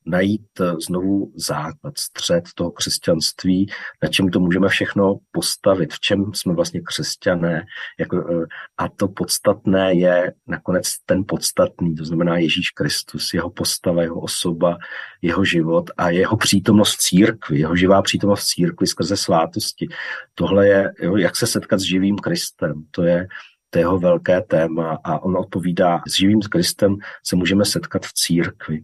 najít 0.05 0.47
eh, 0.61 0.73
znovu 0.87 1.31
základ, 1.35 1.97
střed 1.97 2.43
toho 2.55 2.71
křesťanství, 2.71 3.67
na 4.03 4.09
čem 4.09 4.29
to 4.29 4.39
můžeme 4.39 4.69
všechno 4.69 5.15
postavit, 5.31 5.93
v 5.93 5.99
čem 5.99 6.33
jsme 6.33 6.53
vlastně 6.53 6.81
křesťané. 6.81 7.65
Jako, 7.99 8.17
eh, 8.17 8.45
a 8.77 8.89
to 8.89 9.07
podstatné 9.07 9.93
je 9.93 10.33
nakonec 10.47 10.85
ten 11.05 11.23
podstatný, 11.27 11.95
to 11.95 12.05
znamená 12.05 12.37
Ježíš 12.37 12.69
Kristus, 12.69 13.33
jeho 13.33 13.49
postava, 13.49 14.01
jeho 14.01 14.19
osoba, 14.19 14.77
jeho 15.21 15.45
život 15.45 15.91
a 15.97 16.09
jeho 16.09 16.37
přítomnost 16.37 16.93
v 16.93 16.97
církvi, 16.97 17.59
jeho 17.59 17.75
živá 17.75 18.01
přítomnost 18.01 18.41
v 18.41 18.47
církvi 18.47 18.87
skrze 18.87 19.17
svátosti. 19.17 19.87
Tohle 20.35 20.67
je, 20.67 20.93
jo, 21.01 21.15
jak 21.15 21.35
se 21.35 21.47
setkat 21.47 21.79
s 21.79 21.83
živým 21.83 22.15
Kristem, 22.15 22.83
to 22.91 23.03
je 23.03 23.27
to 23.69 23.79
je 23.79 23.81
jeho 23.81 23.99
velké 23.99 24.41
téma 24.41 24.99
a 25.03 25.19
on 25.19 25.37
odpovídá, 25.37 26.01
s 26.07 26.13
živým 26.15 26.39
Kristem 26.41 26.97
se 27.23 27.35
můžeme 27.35 27.65
setkat 27.65 28.05
v 28.05 28.13
církvi. 28.13 28.83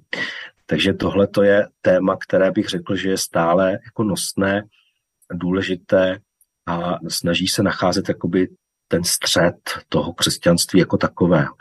Takže 0.66 0.94
tohle 0.94 1.28
to 1.28 1.44
je 1.44 1.68
téma, 1.82 2.18
které 2.28 2.52
bych 2.52 2.68
řekl, 2.68 2.96
že 2.96 3.10
je 3.10 3.18
stále 3.18 3.72
jako 3.72 4.04
nosné, 4.04 4.64
důležité 5.34 6.20
a 6.68 6.98
snaží 7.10 7.48
se 7.48 7.64
nacházet 7.64 8.10
jakoby 8.10 8.48
ten 8.88 9.04
střed 9.04 9.56
toho 9.90 10.14
křesťanství 10.14 10.80
jako 10.80 10.98
takového. 10.98 11.54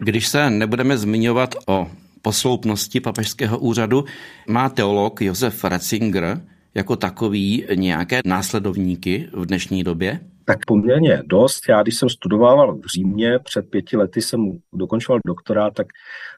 Když 0.00 0.28
se 0.28 0.50
nebudeme 0.50 0.98
zmiňovat 0.98 1.54
o 1.66 1.90
posloupnosti 2.22 3.00
papežského 3.00 3.58
úřadu, 3.58 4.04
má 4.48 4.68
teolog 4.68 5.20
Josef 5.20 5.64
Ratzinger 5.64 6.40
jako 6.74 6.96
takový 6.96 7.66
nějaké 7.74 8.20
následovníky 8.24 9.28
v 9.32 9.46
dnešní 9.46 9.84
době? 9.84 10.20
Tak 10.44 10.58
poměrně 10.66 11.22
dost. 11.26 11.68
Já, 11.68 11.82
když 11.82 11.96
jsem 11.96 12.08
studoval 12.08 12.78
v 12.78 12.86
Římě, 12.94 13.38
před 13.38 13.70
pěti 13.70 13.96
lety 13.96 14.22
jsem 14.22 14.40
dokončoval 14.72 15.20
doktorát, 15.26 15.74
tak 15.74 15.86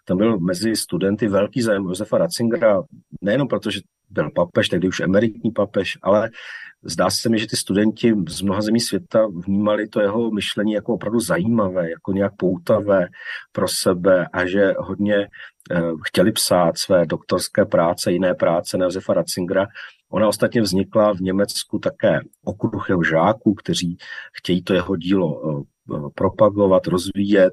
tam 0.05 0.19
byl 0.19 0.39
mezi 0.39 0.77
studenty 0.77 1.29
velký 1.29 1.63
zájem 1.63 1.85
Josefa 1.85 2.19
Ratzingera, 2.19 2.83
nejenom 3.23 3.49
proto, 3.49 3.71
že 3.71 3.81
byl 4.11 4.31
papež, 4.31 4.69
tehdy 4.69 4.89
už 4.89 5.01
emeritní 5.01 5.51
papež, 5.51 5.99
ale 6.03 6.31
zdá 6.85 7.11
se 7.11 7.29
mi, 7.29 7.39
že 7.39 7.47
ty 7.47 7.57
studenti 7.57 8.15
z 8.29 8.43
mnoha 8.43 8.63
zemí 8.63 8.81
světa 8.81 9.27
vnímali 9.47 9.89
to 9.89 10.01
jeho 10.01 10.31
myšlení 10.31 10.73
jako 10.73 10.95
opravdu 10.95 11.21
zajímavé, 11.21 11.91
jako 11.91 12.13
nějak 12.13 12.33
poutavé 12.37 13.09
pro 13.53 13.69
sebe 13.69 14.27
a 14.33 14.47
že 14.47 14.75
hodně 14.79 15.17
eh, 15.17 15.81
chtěli 16.07 16.33
psát 16.33 16.79
své 16.79 17.07
doktorské 17.07 17.65
práce, 17.65 18.13
jiné 18.13 18.35
práce 18.35 18.79
na 18.79 18.85
Josefa 18.85 19.15
Ratzingera. 19.15 19.67
Ona 20.11 20.29
ostatně 20.29 20.63
vznikla 20.63 21.15
v 21.15 21.21
Německu 21.21 21.79
také 21.79 22.21
okruh 22.45 22.89
jeho 22.89 23.03
žáků, 23.03 23.55
kteří 23.55 23.97
chtějí 24.33 24.63
to 24.63 24.75
jeho 24.75 24.97
dílo 24.97 25.43
eh, 25.61 25.65
eh, 25.95 26.01
propagovat, 26.15 26.87
rozvíjet, 26.87 27.53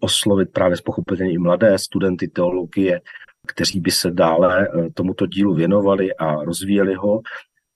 oslovit 0.00 0.52
právě 0.52 0.76
pochopitelně 0.84 1.32
i 1.32 1.38
mladé 1.38 1.78
studenty 1.78 2.28
teologie, 2.28 3.00
kteří 3.46 3.80
by 3.80 3.90
se 3.90 4.10
dále 4.10 4.68
tomuto 4.94 5.26
dílu 5.26 5.54
věnovali 5.54 6.14
a 6.14 6.34
rozvíjeli 6.34 6.94
ho. 6.94 7.20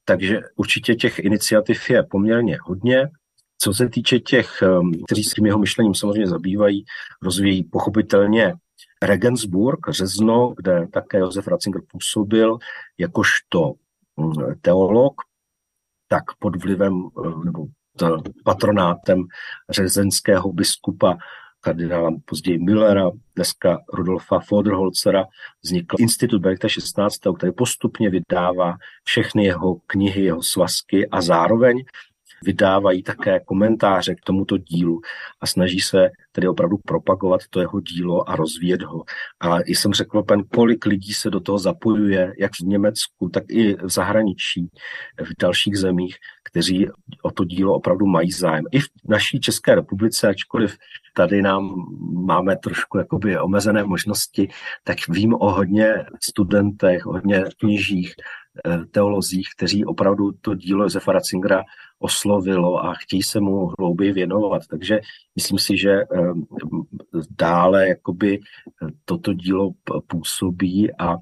Takže 0.04 0.40
určitě 0.56 0.94
těch 0.94 1.18
iniciativ 1.18 1.90
je 1.90 2.02
poměrně 2.02 2.58
hodně. 2.62 3.08
Co 3.58 3.74
se 3.74 3.88
týče 3.88 4.18
těch, 4.18 4.62
kteří 5.06 5.24
s 5.24 5.34
tím 5.34 5.46
jeho 5.46 5.58
myšlením 5.58 5.94
samozřejmě 5.94 6.26
zabývají, 6.26 6.84
rozvíjí 7.22 7.64
pochopitelně 7.64 8.54
Regensburg, 9.02 9.90
Řezno, 9.90 10.54
kde 10.56 10.86
také 10.92 11.18
Josef 11.18 11.48
Ratzinger 11.48 11.82
působil 11.92 12.58
jakožto 12.98 13.72
teolog, 14.60 15.14
tak 16.08 16.24
pod 16.38 16.62
vlivem 16.62 16.94
uh, 16.94 17.44
nebo 17.44 17.66
patronátem 18.44 19.24
řezenského 19.70 20.52
biskupa 20.52 21.18
kardinála 21.60 22.10
později 22.24 22.58
Müllera, 22.58 23.10
dneska 23.36 23.78
Rudolfa 23.92 24.38
Foderholzera, 24.40 25.24
vznikl 25.64 25.96
Institut 25.98 26.42
Benedikta 26.42 26.68
16., 26.68 27.16
který 27.36 27.52
postupně 27.52 28.10
vydává 28.10 28.76
všechny 29.04 29.44
jeho 29.44 29.76
knihy, 29.86 30.24
jeho 30.24 30.42
svazky 30.42 31.08
a 31.08 31.20
zároveň 31.20 31.84
vydávají 32.44 33.02
také 33.02 33.40
komentáře 33.40 34.14
k 34.14 34.20
tomuto 34.24 34.58
dílu 34.58 35.00
a 35.40 35.46
snaží 35.46 35.80
se 35.80 36.10
tedy 36.32 36.48
opravdu 36.48 36.76
propagovat 36.78 37.40
to 37.50 37.60
jeho 37.60 37.80
dílo 37.80 38.30
a 38.30 38.36
rozvíjet 38.36 38.82
ho. 38.82 39.04
A 39.40 39.58
jsem 39.66 39.92
řekl, 39.92 40.22
pan, 40.22 40.42
kolik 40.54 40.86
lidí 40.86 41.12
se 41.14 41.30
do 41.30 41.40
toho 41.40 41.58
zapojuje, 41.58 42.32
jak 42.38 42.52
v 42.52 42.66
Německu, 42.66 43.28
tak 43.28 43.44
i 43.48 43.74
v 43.74 43.90
zahraničí, 43.90 44.68
v 45.22 45.30
dalších 45.40 45.76
zemích, 45.76 46.16
kteří 46.44 46.86
o 47.22 47.30
to 47.30 47.44
dílo 47.44 47.74
opravdu 47.74 48.06
mají 48.06 48.32
zájem. 48.32 48.64
I 48.72 48.80
v 48.80 48.88
naší 49.08 49.40
České 49.40 49.74
republice, 49.74 50.28
ačkoliv 50.28 50.76
tady 51.14 51.42
nám 51.42 51.74
máme 52.26 52.56
trošku 52.56 52.98
jakoby 52.98 53.38
omezené 53.38 53.84
možnosti, 53.84 54.48
tak 54.84 55.08
vím 55.08 55.34
o 55.34 55.50
hodně 55.50 56.04
studentech, 56.22 57.06
o 57.06 57.12
hodně 57.12 57.44
knižích, 57.60 58.14
teolozích, 58.90 59.48
kteří 59.56 59.84
opravdu 59.84 60.32
to 60.32 60.54
dílo 60.54 60.82
Josefa 60.82 61.12
Ratzingera 61.12 61.64
oslovilo 61.98 62.84
a 62.84 62.94
chtějí 62.94 63.22
se 63.22 63.40
mu 63.40 63.70
hlouběji 63.78 64.12
věnovat. 64.12 64.62
Takže 64.70 65.00
myslím 65.36 65.58
si, 65.58 65.76
že 65.76 65.90
eh, 65.90 66.06
dále 67.38 67.88
jakoby 67.88 68.40
toto 69.04 69.32
dílo 69.32 69.70
působí 70.06 70.92
a, 70.98 71.16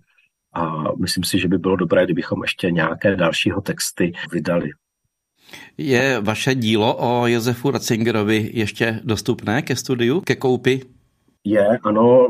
a 0.53 0.93
myslím 1.01 1.25
si, 1.25 1.39
že 1.39 1.49
by 1.49 1.59
bylo 1.59 1.77
dobré, 1.77 2.05
kdybychom 2.05 2.43
ještě 2.43 2.71
nějaké 2.71 3.17
dalšího 3.17 3.61
texty 3.61 4.13
vydali. 4.33 4.71
Je 5.79 6.21
vaše 6.21 6.55
dílo 6.55 6.97
o 6.99 7.27
Josefu 7.27 7.71
Ratzingerovi 7.71 8.51
ještě 8.55 9.01
dostupné 9.05 9.63
ke 9.63 9.77
studiu, 9.77 10.21
ke 10.21 10.37
koupi? 10.37 10.81
Je, 11.45 11.79
ano, 11.83 12.27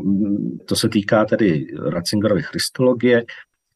to 0.65 0.77
se 0.77 0.89
týká 0.89 1.25
tedy 1.25 1.67
Ratzingerovy 1.89 2.43
christologie. 2.43 3.25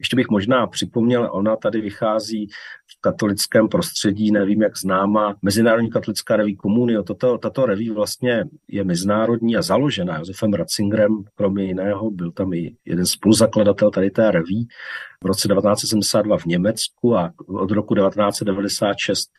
Ještě 0.00 0.16
bych 0.16 0.28
možná 0.28 0.66
připomněl, 0.66 1.28
ona 1.32 1.56
tady 1.56 1.80
vychází 1.80 2.46
v 2.86 3.00
katolickém 3.00 3.68
prostředí, 3.68 4.30
nevím, 4.30 4.62
jak 4.62 4.78
známa, 4.78 5.36
Mezinárodní 5.42 5.90
katolická 5.90 6.36
reví 6.36 6.56
Komunio. 6.56 7.02
Toto, 7.02 7.38
tato 7.38 7.66
reví 7.66 7.90
vlastně 7.90 8.44
je 8.68 8.84
mezinárodní 8.84 9.56
a 9.56 9.62
založená 9.62 10.18
Josefem 10.18 10.52
Ratzingerem, 10.52 11.24
kromě 11.34 11.64
jiného, 11.64 12.10
byl 12.10 12.32
tam 12.32 12.52
i 12.52 12.76
jeden 12.84 13.06
spoluzakladatel 13.06 13.90
tady 13.90 14.10
té 14.10 14.30
reví 14.30 14.68
v 15.24 15.26
roce 15.26 15.48
1972 15.48 16.38
v 16.38 16.44
Německu 16.44 17.16
a 17.16 17.32
od 17.46 17.70
roku 17.70 17.94
1996 17.94 19.30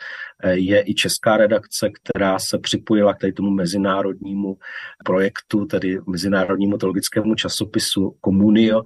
eh, 0.43 0.53
je 0.53 0.83
i 0.89 0.93
česká 0.93 1.37
redakce, 1.37 1.89
která 1.89 2.39
se 2.39 2.57
připojila 2.59 3.13
k 3.13 3.17
tomu 3.35 3.49
mezinárodnímu 3.49 4.57
projektu, 5.05 5.65
tedy 5.65 5.99
mezinárodnímu 6.07 6.77
teologickému 6.77 7.35
časopisu 7.35 8.17
Komunio. 8.21 8.83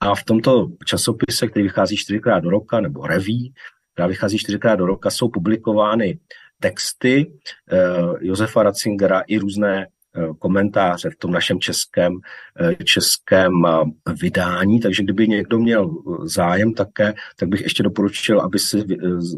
A 0.00 0.14
v 0.14 0.24
tomto 0.24 0.68
časopise, 0.86 1.48
který 1.48 1.62
vychází 1.62 1.96
čtyřikrát 1.96 2.40
do 2.40 2.50
roka, 2.50 2.80
nebo 2.80 3.06
reví, 3.06 3.54
která 3.92 4.08
vychází 4.08 4.38
čtyřikrát 4.38 4.76
do 4.76 4.86
roka, 4.86 5.10
jsou 5.10 5.28
publikovány 5.28 6.18
texty 6.60 7.32
eh, 7.72 7.76
Josefa 8.20 8.62
Ratzingera 8.62 9.20
i 9.20 9.38
různé 9.38 9.86
komentáře 10.38 11.10
v 11.10 11.16
tom 11.16 11.30
našem 11.30 11.60
českém, 11.60 12.12
eh, 12.60 12.84
českém 12.84 13.52
eh, 13.66 14.12
vydání, 14.20 14.80
takže 14.80 15.02
kdyby 15.02 15.28
někdo 15.28 15.58
měl 15.58 15.90
zájem 16.22 16.74
také, 16.74 17.14
tak 17.36 17.48
bych 17.48 17.60
ještě 17.60 17.82
doporučil, 17.82 18.40
aby 18.40 18.58
si 18.58 18.84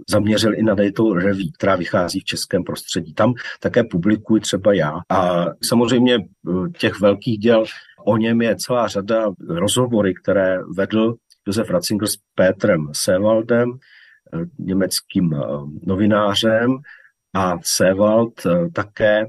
zaměřil 0.09 0.55
i 0.55 0.63
na 0.63 0.77
to 0.97 1.15
reví, 1.15 1.53
která 1.53 1.77
vychází 1.77 2.21
v 2.21 2.25
českém 2.25 2.65
prostředí. 2.65 3.15
Tam 3.15 3.35
také 3.61 3.85
publikuji 3.85 4.41
třeba 4.41 4.73
já. 4.73 5.01
A 5.09 5.47
samozřejmě 5.65 6.19
těch 6.79 7.01
velkých 7.01 7.39
děl 7.39 7.65
o 8.05 8.17
něm 8.17 8.43
je 8.43 8.57
celá 8.57 8.89
řada 8.89 9.31
rozhovory, 9.49 10.15
které 10.15 10.59
vedl 10.77 11.15
Josef 11.47 11.71
Ratzinger 11.71 12.09
s 12.09 12.17
Petrem 12.35 12.89
Sewaldem, 12.93 13.73
německým 14.59 15.35
novinářem, 15.87 16.79
a 17.35 17.59
Sewald 17.63 18.47
také 18.73 19.27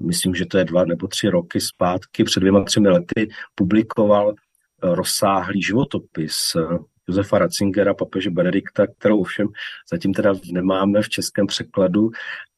myslím, 0.00 0.34
že 0.34 0.46
to 0.46 0.58
je 0.58 0.64
dva 0.64 0.84
nebo 0.84 1.06
tři 1.06 1.28
roky 1.28 1.60
zpátky, 1.60 2.24
před 2.24 2.40
dvěma, 2.40 2.64
třemi 2.64 2.88
lety, 2.88 3.28
publikoval 3.54 4.34
eh, 4.34 4.94
rozsáhlý 4.94 5.62
životopis 5.62 6.34
eh, 6.56 6.78
Josefa 7.08 7.38
Ratzingera, 7.38 7.94
papeže 7.94 8.30
Benedikta, 8.30 8.86
kterou 8.86 9.20
ovšem 9.20 9.48
zatím 9.90 10.14
teda 10.14 10.34
nemáme 10.52 11.02
v 11.02 11.08
českém 11.08 11.46
překladu, 11.46 12.10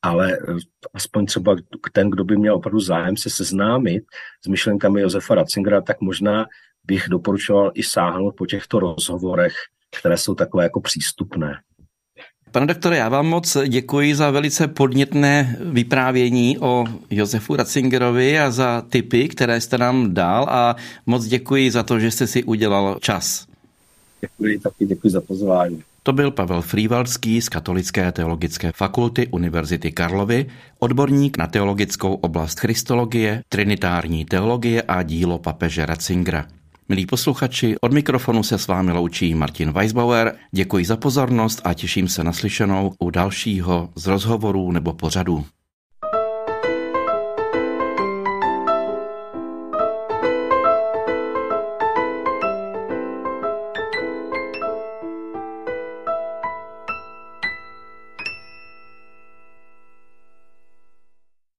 ale 0.03 0.33
eh, 0.33 0.55
aspoň 0.95 1.27
třeba 1.27 1.57
ten, 1.93 2.11
kdo 2.11 2.25
by 2.25 2.37
měl 2.37 2.55
opravdu 2.55 2.81
zájem 2.81 3.17
se 3.17 3.31
seznámit 3.31 4.05
s 4.45 4.49
myšlenkami 4.49 5.01
Josefa 5.01 5.35
Ratzingera, 5.35 5.81
tak 5.81 6.01
možná 6.01 6.47
bych 6.85 7.09
doporučoval 7.09 7.71
i 7.75 7.83
sáhnout 7.83 8.35
po 8.37 8.47
těchto 8.47 8.81
rozhovorech, 8.81 9.55
které 9.99 10.17
jsou 10.17 10.35
takové 10.35 10.65
jako 10.65 10.81
přístupné. 10.81 11.61
Pane 12.53 12.67
doktore, 12.67 12.97
já 12.97 13.09
vám 13.09 13.27
moc 13.27 13.57
děkuji 13.69 14.15
za 14.15 14.31
velice 14.31 14.69
podnětné 14.69 15.57
vyprávění 15.61 16.59
o 16.59 16.85
Josefu 17.11 17.57
Ratzingerovi 17.57 18.41
a 18.41 18.51
za 18.51 18.83
tipy, 18.89 19.29
které 19.29 19.61
jste 19.61 19.79
nám 19.79 20.15
dal 20.15 20.47
a 20.51 20.77
moc 21.07 21.27
děkuji 21.27 21.71
za 21.71 21.83
to, 21.83 21.99
že 21.99 22.11
jste 22.11 22.27
si 22.27 22.45
udělal 22.45 22.99
čas. 23.01 23.47
Děkuji, 24.21 24.59
taky 24.59 24.87
děkuji 24.87 25.11
za 25.11 25.21
pozvání. 25.21 25.83
To 26.03 26.13
byl 26.13 26.31
Pavel 26.31 26.63
Frývalský 26.63 27.43
z 27.43 27.49
Katolické 27.49 28.13
teologické 28.13 28.73
fakulty 28.73 29.27
Univerzity 29.27 29.93
Karlovy, 29.93 30.47
odborník 30.79 31.39
na 31.39 31.47
teologickou 31.47 32.15
oblast 32.15 32.61
christologie, 32.61 33.43
trinitární 33.49 34.25
teologie 34.25 34.83
a 34.83 35.03
dílo 35.03 35.39
papeže 35.39 35.87
Ratzingera. 35.87 36.47
Milí 36.93 37.07
posluchači, 37.07 37.77
od 37.81 37.93
mikrofonu 37.93 38.43
se 38.43 38.59
s 38.59 38.67
vámi 38.67 38.93
loučí 38.93 39.35
Martin 39.35 39.73
Weisbauer. 39.73 40.37
Děkuji 40.51 40.85
za 40.85 40.97
pozornost 40.97 41.61
a 41.65 41.75
těším 41.75 42.09
se 42.09 42.25
na 42.25 42.33
slyšenou 42.33 42.95
u 42.99 43.11
dalšího 43.11 43.89
z 43.95 44.07
rozhovorů 44.07 44.73
nebo 44.73 44.93
pořadů. 44.93 45.45